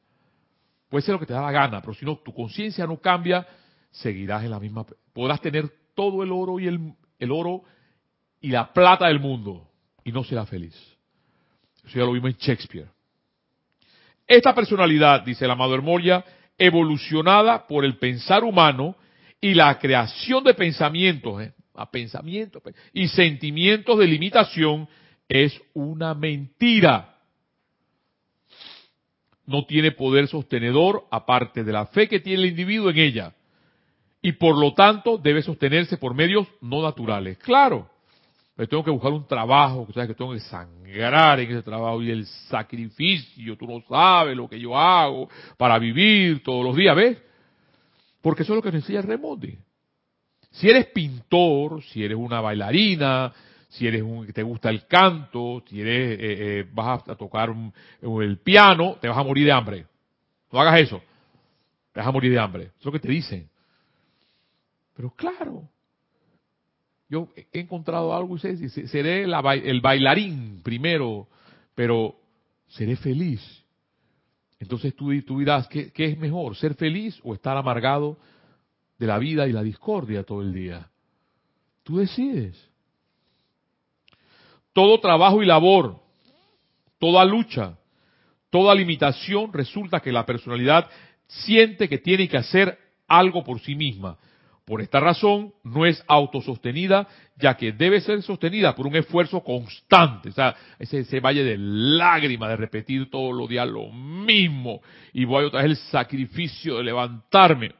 Puede 0.90 1.04
ser 1.04 1.14
lo 1.14 1.20
que 1.20 1.26
te 1.26 1.34
da 1.34 1.42
la 1.44 1.52
gana, 1.54 1.80
pero 1.80 1.94
si 1.94 2.04
no, 2.04 2.18
tu 2.18 2.34
conciencia 2.34 2.86
no 2.86 2.98
cambia, 2.98 3.48
seguirás 4.02 4.44
en 4.44 4.52
la 4.52 4.60
misma. 4.60 4.86
Podrás 5.14 5.42
tener 5.42 5.70
todo 5.96 6.24
el 6.24 6.32
oro 6.32 6.60
y 6.60 6.68
el, 6.68 7.32
oro 7.32 7.64
y 8.42 8.50
la 8.50 8.72
plata 8.72 9.08
del 9.08 9.20
mundo 9.20 9.68
y 10.04 10.12
no 10.12 10.24
serás 10.24 10.50
feliz. 10.50 10.76
Eso 11.86 12.00
ya 12.00 12.06
lo 12.06 12.12
vimos 12.12 12.32
en 12.32 12.38
Shakespeare. 12.38 12.88
Esta 14.28 14.54
personalidad, 14.54 15.22
dice 15.24 15.46
el 15.46 15.52
amado 15.52 15.74
Hermoria, 15.74 16.24
evolucionada 16.58 17.66
por 17.68 17.86
el 17.86 17.98
pensar 17.98 18.44
humano 18.44 18.96
y 19.40 19.54
la 19.54 19.78
creación 19.80 20.44
de 20.44 20.54
pensamientos, 20.54 21.42
¿eh? 21.42 21.54
a 21.76 21.90
pensamientos 21.90 22.62
pe- 22.62 22.74
y 22.94 23.08
sentimientos 23.08 23.98
de 24.00 24.08
limitación, 24.08 24.88
es 25.30 25.60
una 25.74 26.14
mentira. 26.14 27.16
No 29.46 29.66
tiene 29.66 29.92
poder 29.92 30.28
sostenedor 30.28 31.06
aparte 31.10 31.64
de 31.64 31.72
la 31.72 31.86
fe 31.86 32.08
que 32.10 32.20
tiene 32.20 32.44
el 32.44 32.50
individuo 32.50 32.90
en 32.90 32.98
ella. 32.98 33.34
Y 34.28 34.34
por 34.34 34.58
lo 34.58 34.74
tanto 34.74 35.18
debe 35.18 35.42
sostenerse 35.42 35.96
por 35.96 36.14
medios 36.14 36.46
no 36.60 36.82
naturales. 36.82 37.38
Claro, 37.38 37.90
pero 38.58 38.68
tengo 38.68 38.84
que 38.84 38.92
buscar 38.92 39.14
un 39.14 39.26
trabajo, 39.26 39.88
que 39.88 39.94
sabes 39.94 40.10
que 40.10 40.16
tengo 40.16 40.34
que 40.34 40.42
sangrar 40.42 41.40
en 41.40 41.50
ese 41.50 41.64
trabajo 41.64 42.02
y 42.02 42.12
el 42.12 42.26
sacrificio, 42.26 43.56
tú 43.56 43.66
no 43.66 43.82
sabes 43.88 44.36
lo 44.36 44.50
que 44.50 44.60
yo 44.60 44.78
hago 44.78 45.30
para 45.56 45.80
vivir 45.80 46.44
todos 46.44 46.66
los 46.66 46.76
días, 46.76 46.94
¿ves? 46.94 47.18
Porque 48.22 48.44
eso 48.44 48.52
es 48.52 48.58
lo 48.58 48.62
que 48.62 48.70
nos 48.74 48.82
enseña 48.82 49.02
Remondi. 49.02 49.58
Si 50.52 50.70
eres 50.70 50.88
pintor, 50.88 51.82
si 51.84 52.04
eres 52.04 52.18
una 52.18 52.42
bailarina, 52.42 53.32
si 53.70 53.88
eres 53.88 54.02
un 54.02 54.26
que 54.26 54.34
te 54.34 54.44
gusta 54.44 54.70
el 54.70 54.88
canto, 54.88 55.64
si 55.70 55.80
eres 55.80 56.20
eh, 56.20 56.20
eh, 56.20 56.70
vas 56.74 57.08
a 57.08 57.16
tocar 57.16 57.56
el 58.02 58.38
piano, 58.40 58.98
te 59.00 59.08
vas 59.08 59.18
a 59.18 59.24
morir 59.24 59.46
de 59.46 59.54
hambre. 59.54 59.86
No 60.52 60.60
hagas 60.60 60.82
eso. 60.82 61.02
Te 61.94 62.02
vas 62.02 62.10
a 62.10 62.12
morir 62.12 62.34
de 62.34 62.40
hambre. 62.40 62.64
Eso 62.64 62.80
es 62.80 62.86
lo 62.88 62.92
que 62.92 63.00
te 63.00 63.08
dicen. 63.08 63.50
Pero 64.98 65.12
claro, 65.12 65.70
yo 67.08 67.30
he 67.36 67.60
encontrado 67.60 68.16
algo 68.16 68.36
y 68.36 68.40
sé, 68.40 68.88
seré 68.88 69.28
la 69.28 69.40
el 69.54 69.80
bailarín 69.80 70.62
primero, 70.64 71.28
pero 71.76 72.16
seré 72.68 72.96
feliz. 72.96 73.40
Entonces 74.60 74.96
tú, 74.96 75.22
tú 75.22 75.38
dirás, 75.38 75.68
¿qué, 75.68 75.92
¿qué 75.92 76.06
es 76.06 76.18
mejor? 76.18 76.56
¿Ser 76.56 76.74
feliz 76.74 77.20
o 77.24 77.36
estar 77.36 77.56
amargado 77.56 78.18
de 78.98 79.06
la 79.06 79.20
vida 79.20 79.48
y 79.48 79.52
la 79.52 79.62
discordia 79.62 80.24
todo 80.24 80.42
el 80.42 80.52
día? 80.52 80.90
Tú 81.84 81.98
decides. 81.98 82.58
Todo 84.74 85.00
trabajo 85.00 85.44
y 85.44 85.46
labor, 85.46 86.00
toda 86.98 87.24
lucha, 87.24 87.78
toda 88.50 88.74
limitación 88.74 89.54
resulta 89.54 90.00
que 90.00 90.12
la 90.12 90.26
personalidad 90.26 90.90
siente 91.28 91.88
que 91.88 92.00
tiene 92.00 92.28
que 92.28 92.38
hacer 92.38 92.80
algo 93.08 93.44
por 93.44 93.60
sí 93.60 93.76
misma. 93.76 94.18
Por 94.68 94.82
esta 94.82 95.00
razón, 95.00 95.54
no 95.64 95.86
es 95.86 96.04
autosostenida, 96.10 97.08
ya 97.38 97.56
que 97.56 97.72
debe 97.72 98.02
ser 98.02 98.22
sostenida 98.22 98.76
por 98.76 98.86
un 98.86 98.98
esfuerzo 98.98 99.42
constante. 99.42 100.28
O 100.28 100.34
sea, 100.34 100.58
ese, 100.78 101.22
valle 101.22 101.42
de 101.42 101.56
lágrimas 101.58 102.50
de 102.50 102.58
repetir 102.58 103.10
todos 103.10 103.34
los 103.34 103.48
días 103.48 103.66
lo 103.66 103.90
mismo. 103.90 104.82
Y 105.14 105.24
voy 105.24 105.46
otra 105.46 105.62
vez 105.62 105.72
el 105.72 105.78
sacrificio 105.78 106.80
de 106.80 106.84
levantarme. 106.84 107.76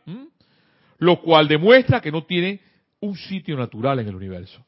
Lo 1.00 1.20
cual 1.20 1.50
demuestra 1.50 2.00
que 2.00 2.10
no 2.10 2.24
tiene 2.24 2.62
un 3.02 3.18
sitio 3.18 3.58
natural 3.58 4.00
en 4.00 4.08
el 4.08 4.16
universo. 4.16 4.66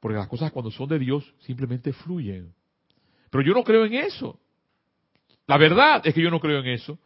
Porque 0.00 0.18
las 0.18 0.26
cosas 0.26 0.50
cuando 0.50 0.72
son 0.72 0.88
de 0.88 0.98
Dios 0.98 1.32
simplemente 1.38 1.92
fluyen. 1.92 2.52
Pero 3.30 3.44
yo 3.44 3.54
no 3.54 3.62
creo 3.62 3.84
en 3.84 3.94
eso. 3.94 4.40
La 5.46 5.56
verdad 5.56 6.02
es 6.04 6.12
que 6.12 6.20
yo 6.20 6.32
no 6.32 6.40
creo 6.40 6.58
en 6.58 6.66
eso. 6.66 6.98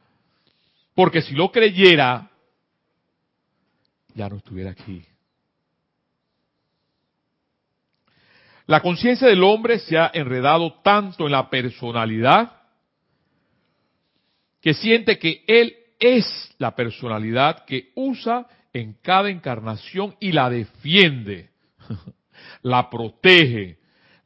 Porque 0.94 1.20
si 1.20 1.34
lo 1.34 1.52
creyera, 1.52 2.31
ya 4.14 4.28
no 4.28 4.36
estuviera 4.36 4.70
aquí. 4.70 5.04
La 8.66 8.80
conciencia 8.80 9.26
del 9.28 9.42
hombre 9.42 9.78
se 9.80 9.98
ha 9.98 10.10
enredado 10.14 10.80
tanto 10.82 11.26
en 11.26 11.32
la 11.32 11.50
personalidad 11.50 12.52
que 14.60 14.74
siente 14.74 15.18
que 15.18 15.44
él 15.46 15.74
es 15.98 16.54
la 16.58 16.74
personalidad 16.74 17.64
que 17.64 17.90
usa 17.96 18.46
en 18.72 18.94
cada 19.02 19.28
encarnación 19.28 20.14
y 20.20 20.32
la 20.32 20.48
defiende, 20.48 21.50
la 22.62 22.88
protege, 22.88 23.78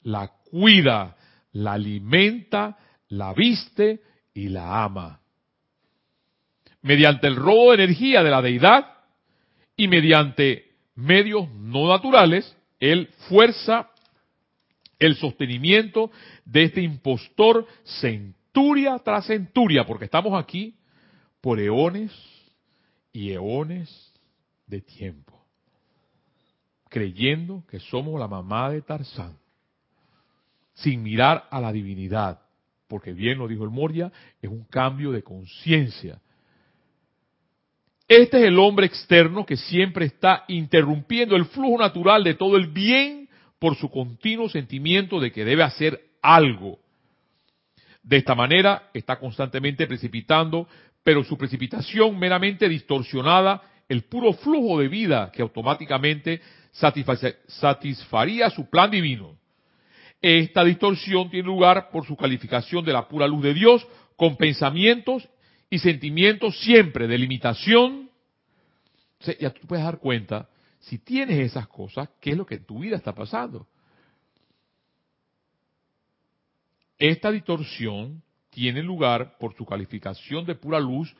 la 0.03 0.29
cuida, 0.51 1.17
la 1.53 1.73
alimenta, 1.73 2.77
la 3.09 3.33
viste 3.33 4.01
y 4.35 4.49
la 4.49 4.85
ama. 4.85 5.21
mediante 6.83 7.27
el 7.27 7.37
robo 7.37 7.71
de 7.71 7.85
energía 7.85 8.23
de 8.23 8.31
la 8.31 8.43
deidad 8.43 8.96
y 9.77 9.89
mediante 9.89 10.75
medios 10.95 11.51
no 11.53 11.89
naturales, 11.89 12.57
él 12.81 13.11
fuerza 13.29 13.91
el 14.99 15.17
sostenimiento 15.17 16.11
de 16.45 16.65
este 16.65 16.81
impostor 16.81 17.67
centuria 18.01 18.99
tras 18.99 19.27
centuria, 19.27 19.85
porque 19.85 20.07
estamos 20.07 20.33
aquí 20.41 20.75
por 21.41 21.61
eones 21.61 22.11
y 23.13 23.33
eones 23.33 24.13
de 24.67 24.81
tiempo, 24.81 25.45
creyendo 26.89 27.65
que 27.69 27.79
somos 27.79 28.19
la 28.19 28.27
mamá 28.27 28.71
de 28.71 28.83
Tarzán, 28.83 29.37
sin 30.75 31.03
mirar 31.03 31.47
a 31.51 31.61
la 31.61 31.73
divinidad, 31.73 32.41
porque 32.89 33.13
bien 33.13 33.39
lo 33.39 33.49
dijo 33.49 33.65
el 33.65 33.71
Moria, 33.71 34.13
es 34.41 34.51
un 34.51 34.65
cambio 34.65 35.13
de 35.13 35.23
conciencia. 35.23 36.21
Este 38.09 38.39
es 38.39 38.45
el 38.45 38.59
hombre 38.61 38.87
externo 38.87 39.45
que 39.45 39.57
siempre 39.57 40.07
está 40.07 40.45
interrumpiendo 40.47 41.35
el 41.35 41.47
flujo 41.47 41.79
natural 41.79 42.23
de 42.23 42.35
todo 42.35 42.57
el 42.57 42.69
bien 42.69 43.29
por 43.59 43.77
su 43.77 43.91
continuo 43.91 44.49
sentimiento 44.49 45.19
de 45.19 45.33
que 45.33 45.45
debe 45.45 45.65
hacer 45.65 46.01
algo. 46.23 46.79
De 48.05 48.19
esta 48.19 48.37
manera 48.37 48.91
está 48.95 49.19
constantemente 49.19 49.89
precipitando, 49.89 50.69
pero 51.03 51.25
su 51.25 51.37
precipitación 51.37 52.17
meramente 52.17 52.69
distorsionada 52.69 53.63
el 53.89 54.05
puro 54.05 54.33
flujo 54.35 54.79
de 54.79 54.87
vida 54.87 55.33
que 55.33 55.43
automáticamente 55.43 56.41
satisfaría 56.71 58.51
su 58.51 58.71
plan 58.71 58.91
divino. 58.91 59.37
Esta 60.23 60.63
distorsión 60.63 61.29
tiene 61.29 61.47
lugar 61.47 61.91
por 61.91 62.07
su 62.07 62.17
calificación 62.17 62.85
de 62.85 62.93
la 62.93 63.09
pura 63.09 63.27
luz 63.27 63.43
de 63.43 63.55
Dios 63.55 63.87
con 64.17 64.37
pensamientos 64.37 65.29
y 65.71 65.79
sentimientos 65.79 66.59
siempre 66.61 67.07
de 67.07 67.19
limitación. 67.19 68.11
ya 69.41 69.51
tú 69.51 69.67
puedes 69.67 69.85
dar 69.85 69.99
cuenta, 69.99 70.49
si 70.81 70.99
tienes 70.99 71.39
esas 71.39 71.67
cosas, 71.69 72.09
¿qué 72.21 72.31
es 72.31 72.37
lo 72.37 72.47
que 72.47 72.57
en 72.57 72.65
tu 72.65 72.81
vida 72.81 72.97
está 72.97 73.15
pasando? 73.15 73.67
Esta 76.99 77.31
distorsión 77.31 78.23
tiene 78.51 78.83
lugar 78.83 79.37
por 79.39 79.55
su 79.55 79.67
calificación 79.67 80.47
de 80.47 80.55
pura 80.55 80.81
luz 80.81 81.15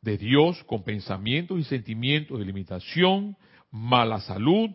de 0.00 0.18
Dios 0.18 0.62
con 0.64 0.82
pensamientos 0.82 1.58
y 1.58 1.64
sentimientos 1.64 2.38
de 2.38 2.44
limitación, 2.44 3.36
mala 3.70 4.20
salud, 4.20 4.70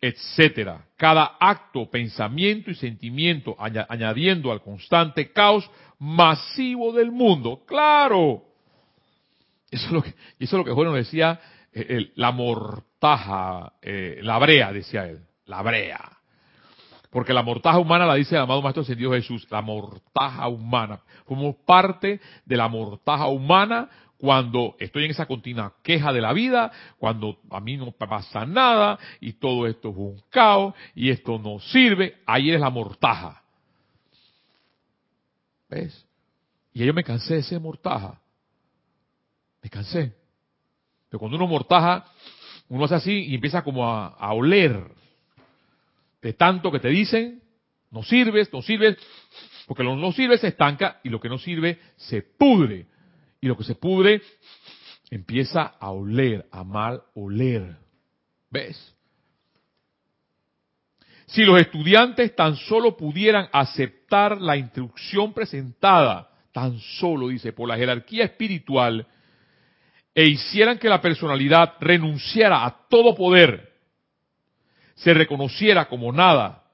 etcétera. 0.00 0.86
Cada 0.96 1.36
acto, 1.38 1.90
pensamiento 1.90 2.70
y 2.70 2.74
sentimiento 2.74 3.56
añadiendo 3.58 4.50
al 4.50 4.62
constante 4.62 5.32
caos 5.32 5.70
masivo 5.98 6.92
del 6.92 7.10
mundo. 7.10 7.62
Claro. 7.66 8.42
Eso 9.70 9.86
es 9.86 9.92
lo 9.92 10.02
que, 10.02 10.10
eso 10.10 10.16
es 10.38 10.52
lo 10.52 10.64
que 10.64 10.72
Juan 10.72 10.92
decía, 10.94 11.38
eh, 11.72 12.10
la 12.16 12.32
mortaja, 12.32 13.74
eh, 13.82 14.18
la 14.22 14.38
brea, 14.38 14.72
decía 14.72 15.06
él, 15.06 15.20
la 15.46 15.62
brea. 15.62 16.18
Porque 17.10 17.32
la 17.32 17.42
mortaja 17.42 17.78
humana 17.78 18.06
la 18.06 18.14
dice 18.14 18.36
el 18.36 18.42
amado 18.42 18.62
Maestro 18.62 18.82
Ascendido 18.82 19.12
Jesús, 19.12 19.46
la 19.50 19.62
mortaja 19.62 20.48
humana. 20.48 21.00
Somos 21.28 21.56
parte 21.66 22.20
de 22.44 22.56
la 22.56 22.68
mortaja 22.68 23.26
humana 23.26 23.88
cuando 24.20 24.76
estoy 24.78 25.06
en 25.06 25.12
esa 25.12 25.26
continua 25.26 25.72
queja 25.82 26.12
de 26.12 26.20
la 26.20 26.34
vida, 26.34 26.70
cuando 26.98 27.38
a 27.50 27.58
mí 27.58 27.78
no 27.78 27.90
pasa 27.92 28.44
nada 28.44 28.98
y 29.18 29.32
todo 29.34 29.66
esto 29.66 29.88
es 29.88 29.96
un 29.96 30.22
caos 30.28 30.74
y 30.94 31.08
esto 31.08 31.38
no 31.38 31.58
sirve, 31.58 32.18
ahí 32.26 32.50
es 32.50 32.60
la 32.60 32.68
mortaja. 32.68 33.42
¿Ves? 35.70 36.06
Y 36.74 36.84
yo 36.84 36.92
me 36.92 37.02
cansé 37.02 37.36
de 37.36 37.42
ser 37.42 37.60
mortaja. 37.60 38.20
Me 39.62 39.70
cansé. 39.70 40.14
Pero 41.08 41.18
cuando 41.18 41.38
uno 41.38 41.46
mortaja, 41.46 42.04
uno 42.68 42.84
hace 42.84 42.96
así 42.96 43.24
y 43.26 43.34
empieza 43.34 43.64
como 43.64 43.88
a, 43.88 44.08
a 44.08 44.34
oler 44.34 44.86
de 46.20 46.32
tanto 46.34 46.70
que 46.70 46.80
te 46.80 46.88
dicen, 46.88 47.42
no 47.90 48.02
sirves, 48.02 48.52
no 48.52 48.60
sirves, 48.60 48.98
porque 49.66 49.82
lo 49.82 49.96
no 49.96 50.12
sirve 50.12 50.36
se 50.36 50.48
estanca 50.48 51.00
y 51.02 51.08
lo 51.08 51.20
que 51.20 51.30
no 51.30 51.38
sirve 51.38 51.78
se 51.96 52.20
pudre. 52.20 52.86
Y 53.40 53.46
lo 53.46 53.56
que 53.56 53.64
se 53.64 53.74
pudre 53.74 54.22
empieza 55.10 55.62
a 55.62 55.90
oler, 55.90 56.46
a 56.50 56.62
mal 56.64 57.02
oler. 57.14 57.76
¿Ves? 58.50 58.94
Si 61.26 61.44
los 61.44 61.60
estudiantes 61.60 62.34
tan 62.34 62.56
solo 62.56 62.96
pudieran 62.96 63.48
aceptar 63.52 64.40
la 64.40 64.56
instrucción 64.56 65.32
presentada, 65.32 66.28
tan 66.52 66.78
solo, 66.78 67.28
dice, 67.28 67.52
por 67.52 67.68
la 67.68 67.76
jerarquía 67.76 68.24
espiritual, 68.24 69.06
e 70.12 70.26
hicieran 70.26 70.78
que 70.78 70.88
la 70.88 71.00
personalidad 71.00 71.74
renunciara 71.80 72.66
a 72.66 72.88
todo 72.88 73.14
poder, 73.14 73.72
se 74.96 75.14
reconociera 75.14 75.88
como 75.88 76.12
nada 76.12 76.64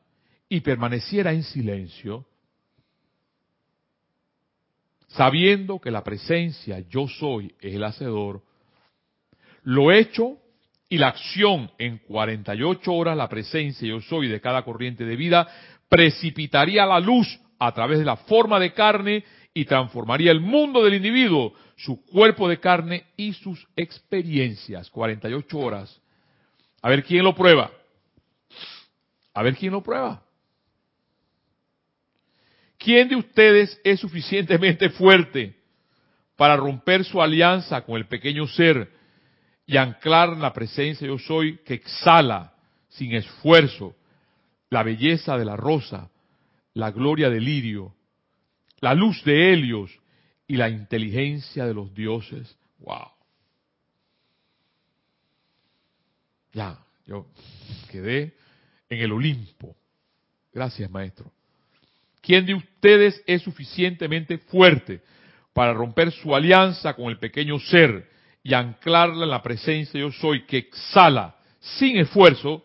y 0.49 0.61
permaneciera 0.61 1.33
en 1.33 1.43
silencio, 1.43 2.27
sabiendo 5.17 5.81
que 5.81 5.91
la 5.91 6.05
presencia 6.05 6.81
yo 6.89 7.09
soy 7.09 7.55
es 7.61 7.75
el 7.75 7.85
hacedor, 7.85 8.43
lo 9.63 9.91
hecho 9.91 10.39
y 10.89 10.99
la 10.99 11.09
acción 11.09 11.71
en 11.79 11.99
48 11.99 12.93
horas, 12.93 13.17
la 13.17 13.29
presencia 13.29 13.89
yo 13.89 14.01
soy 14.01 14.29
de 14.29 14.41
cada 14.41 14.63
corriente 14.63 15.05
de 15.05 15.17
vida, 15.17 15.49
precipitaría 15.89 16.87
la 16.87 17.01
luz 17.01 17.41
a 17.59 17.73
través 17.73 17.99
de 17.99 18.05
la 18.05 18.17
forma 18.17 18.61
de 18.61 18.73
carne 18.73 19.25
y 19.55 19.65
transformaría 19.65 20.31
el 20.31 20.41
mundo 20.41 20.85
del 20.85 20.95
individuo, 20.95 21.55
su 21.77 22.05
cuerpo 22.05 22.49
de 22.49 22.61
carne 22.61 23.07
y 23.17 23.33
sus 23.33 23.67
experiencias. 23.75 24.91
48 24.91 25.59
horas. 25.59 26.01
A 26.83 26.91
ver 26.91 27.03
quién 27.03 27.25
lo 27.25 27.35
prueba. 27.35 27.71
A 29.33 29.43
ver 29.43 29.57
quién 29.57 29.73
lo 29.73 29.83
prueba. 29.83 30.23
¿Quién 32.87 33.09
de 33.09 33.17
ustedes 33.17 33.81
es 33.83 33.99
suficientemente 33.99 34.91
fuerte 34.91 35.57
para 36.37 36.55
romper 36.55 37.05
su 37.05 37.21
alianza 37.21 37.81
con 37.81 37.97
el 37.97 38.07
pequeño 38.07 38.47
ser 38.47 38.93
y 39.67 39.77
anclar 39.77 40.37
la 40.37 40.53
presencia 40.53 41.05
yo 41.05 41.19
soy 41.19 41.59
que 41.65 41.75
exhala 41.75 42.55
sin 42.91 43.13
esfuerzo 43.13 43.97
la 44.71 44.85
belleza 44.85 45.37
de 45.37 45.45
la 45.45 45.57
rosa, 45.57 46.13
la 46.75 46.93
gloria 46.93 47.29
del 47.29 47.45
lirio, 47.45 47.93
la 48.79 48.95
luz 48.95 49.21
de 49.25 49.53
Helios 49.53 49.91
y 50.47 50.55
la 50.55 50.69
inteligencia 50.69 51.67
de 51.67 51.75
los 51.75 51.93
dioses? 51.93 52.57
¡Wow! 52.79 53.11
Ya, 56.53 56.79
yo 57.05 57.27
quedé 57.91 58.37
en 58.89 59.01
el 59.01 59.11
Olimpo. 59.11 59.75
Gracias, 60.53 60.89
maestro. 60.89 61.33
¿Quién 62.27 62.45
de 62.45 62.55
ustedes 62.55 63.23
es 63.25 63.43
suficientemente 63.43 64.39
fuerte 64.39 65.01
para 65.53 65.73
romper 65.73 66.11
su 66.11 66.35
alianza 66.35 66.95
con 66.95 67.07
el 67.07 67.21
pequeño 67.21 67.61
ser 67.61 68.11
y 68.43 68.53
anclarla 68.53 69.23
en 69.23 69.31
la 69.31 69.45
presencia 69.45 70.01
yo 70.01 70.11
soy 70.11 70.45
que 70.45 70.57
exhala 70.59 71.37
sin 71.61 71.99
esfuerzo 71.99 72.65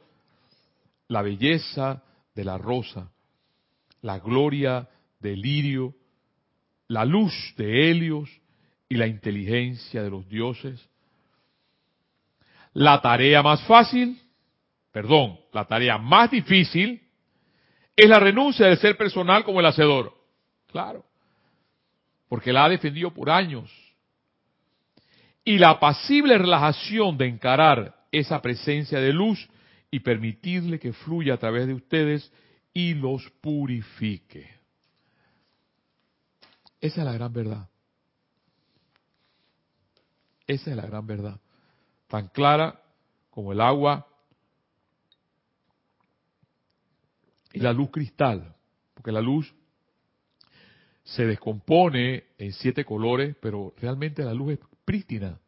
la 1.09 1.21
belleza 1.21 2.01
de 2.33 2.43
la 2.43 2.57
rosa, 2.57 3.11
la 4.01 4.17
gloria 4.17 4.89
del 5.19 5.39
lirio, 5.39 5.93
la 6.87 7.05
luz 7.05 7.53
de 7.55 7.91
Helios 7.91 8.31
y 8.89 8.95
la 8.95 9.05
inteligencia 9.05 10.01
de 10.01 10.09
los 10.09 10.27
dioses? 10.27 10.89
La 12.73 12.99
tarea 12.99 13.43
más 13.43 13.61
fácil, 13.67 14.19
perdón, 14.91 15.39
la 15.53 15.65
tarea 15.65 15.99
más 15.99 16.31
difícil 16.31 17.10
es 18.01 18.09
la 18.09 18.19
renuncia 18.19 18.65
del 18.65 18.79
ser 18.79 18.97
personal 18.97 19.43
como 19.43 19.59
el 19.59 19.65
hacedor. 19.67 20.11
Claro. 20.65 21.05
Porque 22.27 22.51
la 22.51 22.65
ha 22.65 22.69
defendido 22.69 23.13
por 23.13 23.29
años. 23.29 23.71
Y 25.45 25.59
la 25.59 25.69
apacible 25.69 26.35
relajación 26.39 27.15
de 27.15 27.27
encarar 27.27 27.95
esa 28.11 28.41
presencia 28.41 28.99
de 28.99 29.13
luz 29.13 29.47
y 29.91 29.99
permitirle 29.99 30.79
que 30.79 30.93
fluya 30.93 31.35
a 31.35 31.37
través 31.37 31.67
de 31.67 31.75
ustedes 31.75 32.33
y 32.73 32.95
los 32.95 33.29
purifique. 33.39 34.49
Esa 36.79 37.01
es 37.01 37.05
la 37.05 37.13
gran 37.13 37.31
verdad. 37.31 37.69
Esa 40.47 40.71
es 40.71 40.75
la 40.75 40.87
gran 40.87 41.05
verdad. 41.05 41.39
Tan 42.07 42.29
clara 42.29 42.81
como 43.29 43.51
el 43.51 43.61
agua 43.61 44.07
y 47.53 47.59
la 47.59 47.73
luz 47.73 47.89
cristal, 47.91 48.55
porque 48.93 49.11
la 49.11 49.21
luz 49.21 49.53
se 51.03 51.25
descompone 51.25 52.25
en 52.37 52.53
siete 52.53 52.85
colores, 52.85 53.35
pero 53.41 53.73
realmente 53.77 54.23
la 54.23 54.33
luz 54.33 54.53
es 54.53 54.59
prístina. 54.85 55.39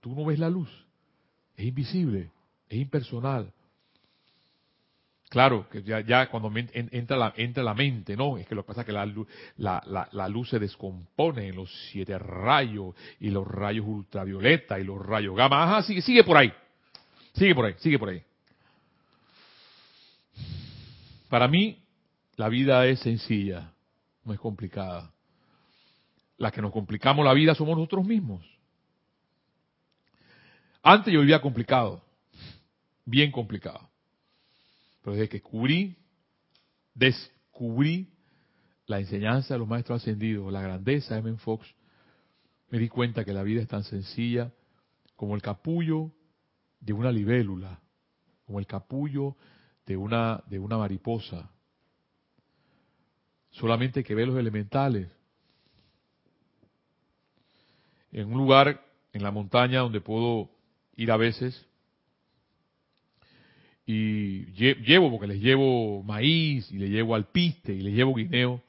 Tú 0.00 0.14
no 0.14 0.24
ves 0.24 0.38
la 0.38 0.50
luz, 0.50 0.68
es 1.56 1.66
invisible, 1.66 2.30
es 2.68 2.78
impersonal. 2.78 3.52
Claro, 5.28 5.68
que 5.68 5.82
ya, 5.82 6.00
ya 6.00 6.30
cuando 6.30 6.50
entra 6.56 7.16
la, 7.16 7.34
entra 7.36 7.62
la 7.62 7.74
mente, 7.74 8.16
¿no? 8.16 8.38
Es 8.38 8.46
que 8.46 8.54
lo 8.54 8.62
que 8.62 8.68
pasa 8.68 8.80
es 8.80 8.86
que 8.86 8.92
la, 8.92 9.04
la, 9.58 9.82
la, 9.86 10.08
la, 10.10 10.28
luz 10.28 10.48
se 10.48 10.58
descompone 10.58 11.48
en 11.48 11.56
los 11.56 11.70
siete 11.90 12.18
rayos 12.18 12.94
y 13.20 13.28
los 13.28 13.46
rayos 13.46 13.84
ultravioleta 13.86 14.80
y 14.80 14.84
los 14.84 15.04
rayos 15.04 15.36
gamma. 15.36 15.64
Ajá, 15.64 15.82
sigue, 15.82 16.00
sigue 16.00 16.24
por 16.24 16.38
ahí. 16.38 16.50
Sigue 17.34 17.54
por 17.54 17.66
ahí, 17.66 17.74
sigue 17.78 17.98
por 17.98 18.08
ahí. 18.08 18.22
Para 21.28 21.48
mí, 21.48 21.84
la 22.36 22.48
vida 22.48 22.86
es 22.86 23.00
sencilla, 23.00 23.72
no 24.24 24.32
es 24.32 24.40
complicada. 24.40 25.12
La 26.36 26.50
que 26.50 26.62
nos 26.62 26.72
complicamos 26.72 27.24
la 27.24 27.34
vida 27.34 27.54
somos 27.54 27.76
nosotros 27.76 28.06
mismos. 28.06 28.44
Antes 30.82 31.12
yo 31.12 31.20
vivía 31.20 31.40
complicado, 31.40 32.02
bien 33.04 33.30
complicado. 33.32 33.90
Pero 35.02 35.16
desde 35.16 35.28
que 35.28 35.38
descubrí, 35.38 35.96
descubrí 36.94 38.08
la 38.86 39.00
enseñanza 39.00 39.54
de 39.54 39.58
los 39.58 39.68
maestros 39.68 40.00
ascendidos, 40.00 40.52
la 40.52 40.62
grandeza 40.62 41.14
de 41.14 41.20
M. 41.20 41.36
Fox, 41.38 41.66
me 42.70 42.78
di 42.78 42.88
cuenta 42.88 43.24
que 43.24 43.32
la 43.32 43.42
vida 43.42 43.60
es 43.60 43.68
tan 43.68 43.84
sencilla 43.84 44.52
como 45.16 45.34
el 45.34 45.42
capullo 45.42 46.12
de 46.80 46.92
una 46.92 47.10
libélula, 47.10 47.80
como 48.46 48.60
el 48.60 48.66
capullo 48.66 49.36
de 49.88 49.96
una, 49.96 50.44
de 50.46 50.58
una 50.58 50.76
mariposa. 50.76 51.50
Solamente 53.50 54.04
que 54.04 54.14
ve 54.14 54.26
los 54.26 54.38
elementales. 54.38 55.08
En 58.12 58.30
un 58.30 58.36
lugar 58.36 58.84
en 59.14 59.22
la 59.22 59.30
montaña 59.30 59.80
donde 59.80 60.02
puedo 60.02 60.50
ir 60.94 61.10
a 61.10 61.16
veces, 61.16 61.66
y 63.86 64.44
llevo, 64.52 65.10
porque 65.10 65.26
les 65.26 65.40
llevo 65.40 66.02
maíz, 66.02 66.70
y 66.70 66.76
le 66.76 66.90
llevo 66.90 67.14
alpiste, 67.14 67.72
y 67.72 67.80
le 67.80 67.92
llevo 67.92 68.14
guineo, 68.14 68.62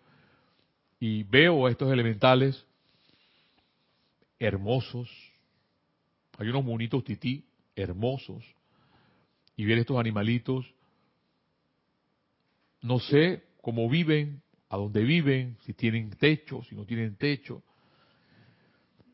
y 1.02 1.24
veo 1.24 1.68
a 1.68 1.72
estos 1.72 1.92
elementales 1.92 2.66
hermosos. 4.40 5.10
Hay 6.38 6.48
unos 6.48 6.64
monitos 6.64 7.04
tití 7.04 7.44
hermosos. 7.76 8.46
Y 9.58 9.66
ver 9.66 9.80
estos 9.80 9.98
animalitos, 9.98 10.74
no 12.82 13.00
sé 13.00 13.44
cómo 13.62 13.90
viven, 13.90 14.42
a 14.70 14.78
dónde 14.78 15.04
viven, 15.04 15.58
si 15.66 15.74
tienen 15.74 16.12
techo, 16.12 16.64
si 16.64 16.76
no 16.76 16.86
tienen 16.86 17.16
techo. 17.16 17.64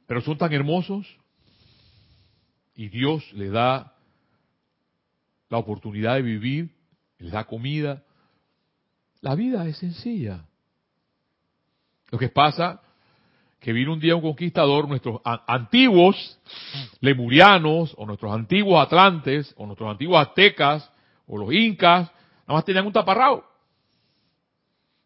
Pero 0.07 0.22
son 0.22 0.38
tan 0.38 0.53
hermosos 0.53 1.07
y 2.76 2.89
Dios 2.89 3.32
les 3.34 3.51
da 3.51 3.95
la 5.49 5.57
oportunidad 5.57 6.16
de 6.16 6.22
vivir, 6.22 6.76
les 7.20 7.32
da 7.32 7.45
comida. 7.45 8.03
La 9.22 9.36
vida 9.36 9.66
es 9.68 9.78
sencilla. 9.78 10.45
Lo 12.11 12.20
que 12.20 12.30
pasa 12.30 12.82
que 13.59 13.74
vino 13.74 13.93
un 13.93 13.99
día 13.99 14.16
un 14.16 14.22
conquistador, 14.22 14.88
nuestros 14.88 15.22
antiguos 15.47 16.39
lemurianos, 16.99 17.95
o 17.97 18.05
nuestros 18.05 18.32
antiguos 18.32 18.80
atlantes, 18.86 19.55
o 19.57 19.66
nuestros 19.66 19.89
antiguos 19.89 20.20
aztecas, 20.20 20.91
o 21.26 21.38
los 21.38 21.51
incas, 21.51 22.11
nada 22.47 22.57
más 22.59 22.66
tenían 22.66 22.86
un 22.86 22.93
taparrao. 22.93 23.55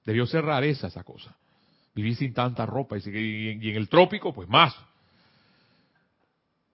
Debió 0.10 0.26
ser 0.26 0.43
rareza 0.43 0.88
esa 0.88 1.03
cosa. 1.03 1.38
Vivir 1.93 2.16
sin 2.16 2.34
tanta 2.34 2.66
ropa 2.66 2.97
y 2.97 3.49
en 3.70 3.76
el 3.76 3.88
trópico, 3.88 4.34
pues 4.34 4.49
más. 4.49 4.76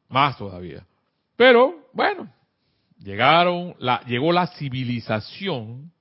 Más 0.08 0.38
todavía. 0.38 0.86
Pero, 1.36 1.90
bueno, 1.92 2.32
Llegaron, 3.04 3.76
llegó 4.08 4.32
la 4.32 4.48
civilización 4.48 5.92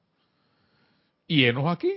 y 1.26 1.42
enos 1.42 1.66
aquí. 1.66 1.92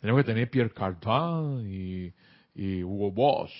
Tenemos 0.00 0.20
que 0.20 0.26
tener 0.26 0.48
Pierre 0.48 0.70
Cardin 0.70 2.12
y, 2.54 2.84
Hugo 2.84 3.10
Boss 3.10 3.50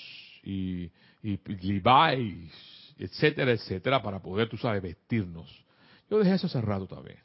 y, 0.45 0.89
y 1.21 1.41
Levi's, 1.47 2.95
etcétera, 2.97 3.51
etcétera, 3.51 4.01
para 4.01 4.23
poder, 4.23 4.49
tú 4.49 4.57
sabes, 4.57 4.81
vestirnos. 4.81 5.51
Yo 6.09 6.21
dejé 6.21 6.37
eso 6.37 6.47
hace 6.47 6.61
rato 6.61 6.87
también. 6.87 7.19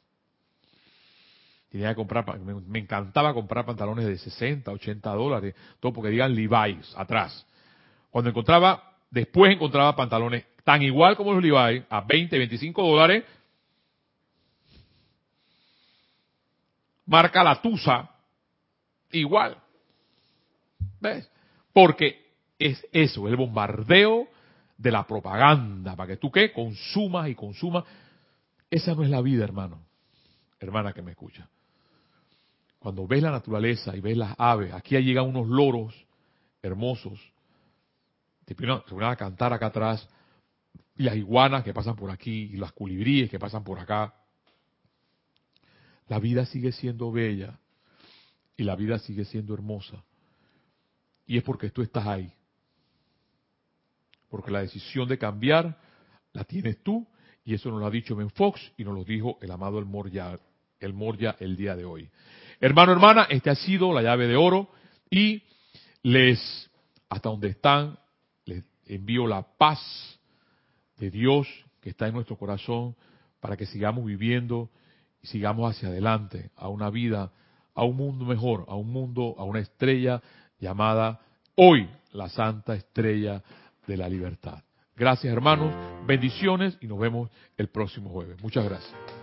Tenía 1.70 1.90
que 1.90 1.96
comprar, 1.96 2.38
me, 2.40 2.54
me, 2.54 2.78
encantaba 2.78 3.34
comprar 3.34 3.66
pantalones 3.66 4.06
de 4.06 4.16
60, 4.16 4.70
80 4.70 5.10
dólares, 5.10 5.54
todo 5.80 5.92
porque 5.92 6.10
digan 6.10 6.34
Levi's 6.34 6.94
atrás. 6.96 7.46
Cuando 8.10 8.30
encontraba, 8.30 8.94
después 9.10 9.52
encontraba 9.52 9.94
pantalones 9.94 10.46
tan 10.64 10.82
igual 10.82 11.16
como 11.16 11.32
los 11.32 11.42
Levi, 11.42 11.84
a 11.88 12.00
20, 12.00 12.38
25 12.38 12.82
dólares, 12.82 13.24
marca 17.06 17.42
la 17.42 17.60
tusa, 17.60 18.10
igual. 19.12 19.56
¿Ves? 21.00 21.30
Porque 21.72 22.28
es 22.58 22.86
eso, 22.92 23.28
el 23.28 23.36
bombardeo 23.36 24.28
de 24.76 24.90
la 24.90 25.06
propaganda, 25.06 25.96
para 25.96 26.08
que 26.08 26.16
tú 26.16 26.30
qué, 26.30 26.52
consumas 26.52 27.28
y 27.28 27.34
consumas. 27.34 27.84
Esa 28.70 28.94
no 28.94 29.02
es 29.02 29.10
la 29.10 29.20
vida, 29.20 29.44
hermano, 29.44 29.82
hermana 30.60 30.92
que 30.92 31.02
me 31.02 31.12
escucha. 31.12 31.48
Cuando 32.78 33.06
ves 33.06 33.22
la 33.22 33.30
naturaleza 33.30 33.96
y 33.96 34.00
ves 34.00 34.16
las 34.16 34.34
aves, 34.38 34.72
aquí 34.72 34.96
llegan 34.98 35.26
unos 35.26 35.48
loros 35.48 35.94
hermosos, 36.62 37.20
te 38.44 38.54
ponen 38.54 38.80
a 39.02 39.16
cantar 39.16 39.52
acá 39.52 39.66
atrás, 39.66 40.08
y 40.96 41.02
las 41.02 41.16
iguanas 41.16 41.62
que 41.64 41.74
pasan 41.74 41.96
por 41.96 42.10
aquí, 42.10 42.50
y 42.52 42.56
las 42.56 42.72
culibríes 42.72 43.30
que 43.30 43.38
pasan 43.38 43.62
por 43.62 43.78
acá. 43.78 44.14
La 46.08 46.18
vida 46.18 46.46
sigue 46.46 46.72
siendo 46.72 47.12
bella 47.12 47.58
y 48.56 48.64
la 48.64 48.74
vida 48.74 48.98
sigue 48.98 49.24
siendo 49.24 49.54
hermosa. 49.54 50.02
Y 51.26 51.36
es 51.36 51.44
porque 51.44 51.70
tú 51.70 51.82
estás 51.82 52.06
ahí. 52.06 52.32
Porque 54.28 54.50
la 54.50 54.60
decisión 54.60 55.06
de 55.08 55.18
cambiar 55.18 55.78
la 56.32 56.44
tienes 56.44 56.82
tú 56.82 57.06
y 57.44 57.54
eso 57.54 57.70
nos 57.70 57.80
lo 57.80 57.86
ha 57.86 57.90
dicho 57.90 58.16
Ben 58.16 58.30
Fox 58.30 58.60
y 58.76 58.84
nos 58.84 58.94
lo 58.94 59.04
dijo 59.04 59.38
el 59.40 59.50
amado 59.50 59.78
El 59.78 59.86
Moria 59.86 60.38
el, 60.80 60.92
Moria 60.92 61.36
el 61.38 61.56
día 61.56 61.76
de 61.76 61.84
hoy. 61.84 62.10
Hermano, 62.60 62.92
hermana, 62.92 63.26
este 63.30 63.50
ha 63.50 63.54
sido 63.54 63.92
la 63.92 64.02
llave 64.02 64.26
de 64.26 64.36
oro 64.36 64.68
y 65.10 65.42
les, 66.02 66.70
hasta 67.08 67.28
donde 67.28 67.48
están, 67.48 67.98
les 68.44 68.64
envío 68.86 69.26
la 69.26 69.42
paz 69.42 69.78
de 70.98 71.10
Dios 71.10 71.46
que 71.80 71.90
está 71.90 72.08
en 72.08 72.14
nuestro 72.14 72.36
corazón 72.36 72.96
para 73.40 73.56
que 73.56 73.66
sigamos 73.66 74.04
viviendo 74.04 74.70
y 75.22 75.28
sigamos 75.28 75.70
hacia 75.70 75.88
adelante 75.88 76.50
a 76.56 76.68
una 76.68 76.90
vida, 76.90 77.32
a 77.74 77.84
un 77.84 77.96
mundo 77.96 78.24
mejor, 78.24 78.64
a 78.68 78.74
un 78.74 78.90
mundo, 78.90 79.36
a 79.38 79.44
una 79.44 79.60
estrella 79.60 80.20
llamada 80.58 81.20
hoy 81.54 81.88
la 82.12 82.28
Santa 82.28 82.74
Estrella 82.74 83.42
de 83.86 83.96
la 83.96 84.08
Libertad. 84.08 84.62
Gracias 84.96 85.32
hermanos, 85.32 85.72
bendiciones 86.06 86.76
y 86.80 86.88
nos 86.88 86.98
vemos 86.98 87.30
el 87.56 87.68
próximo 87.68 88.10
jueves. 88.10 88.42
Muchas 88.42 88.64
gracias. 88.64 89.17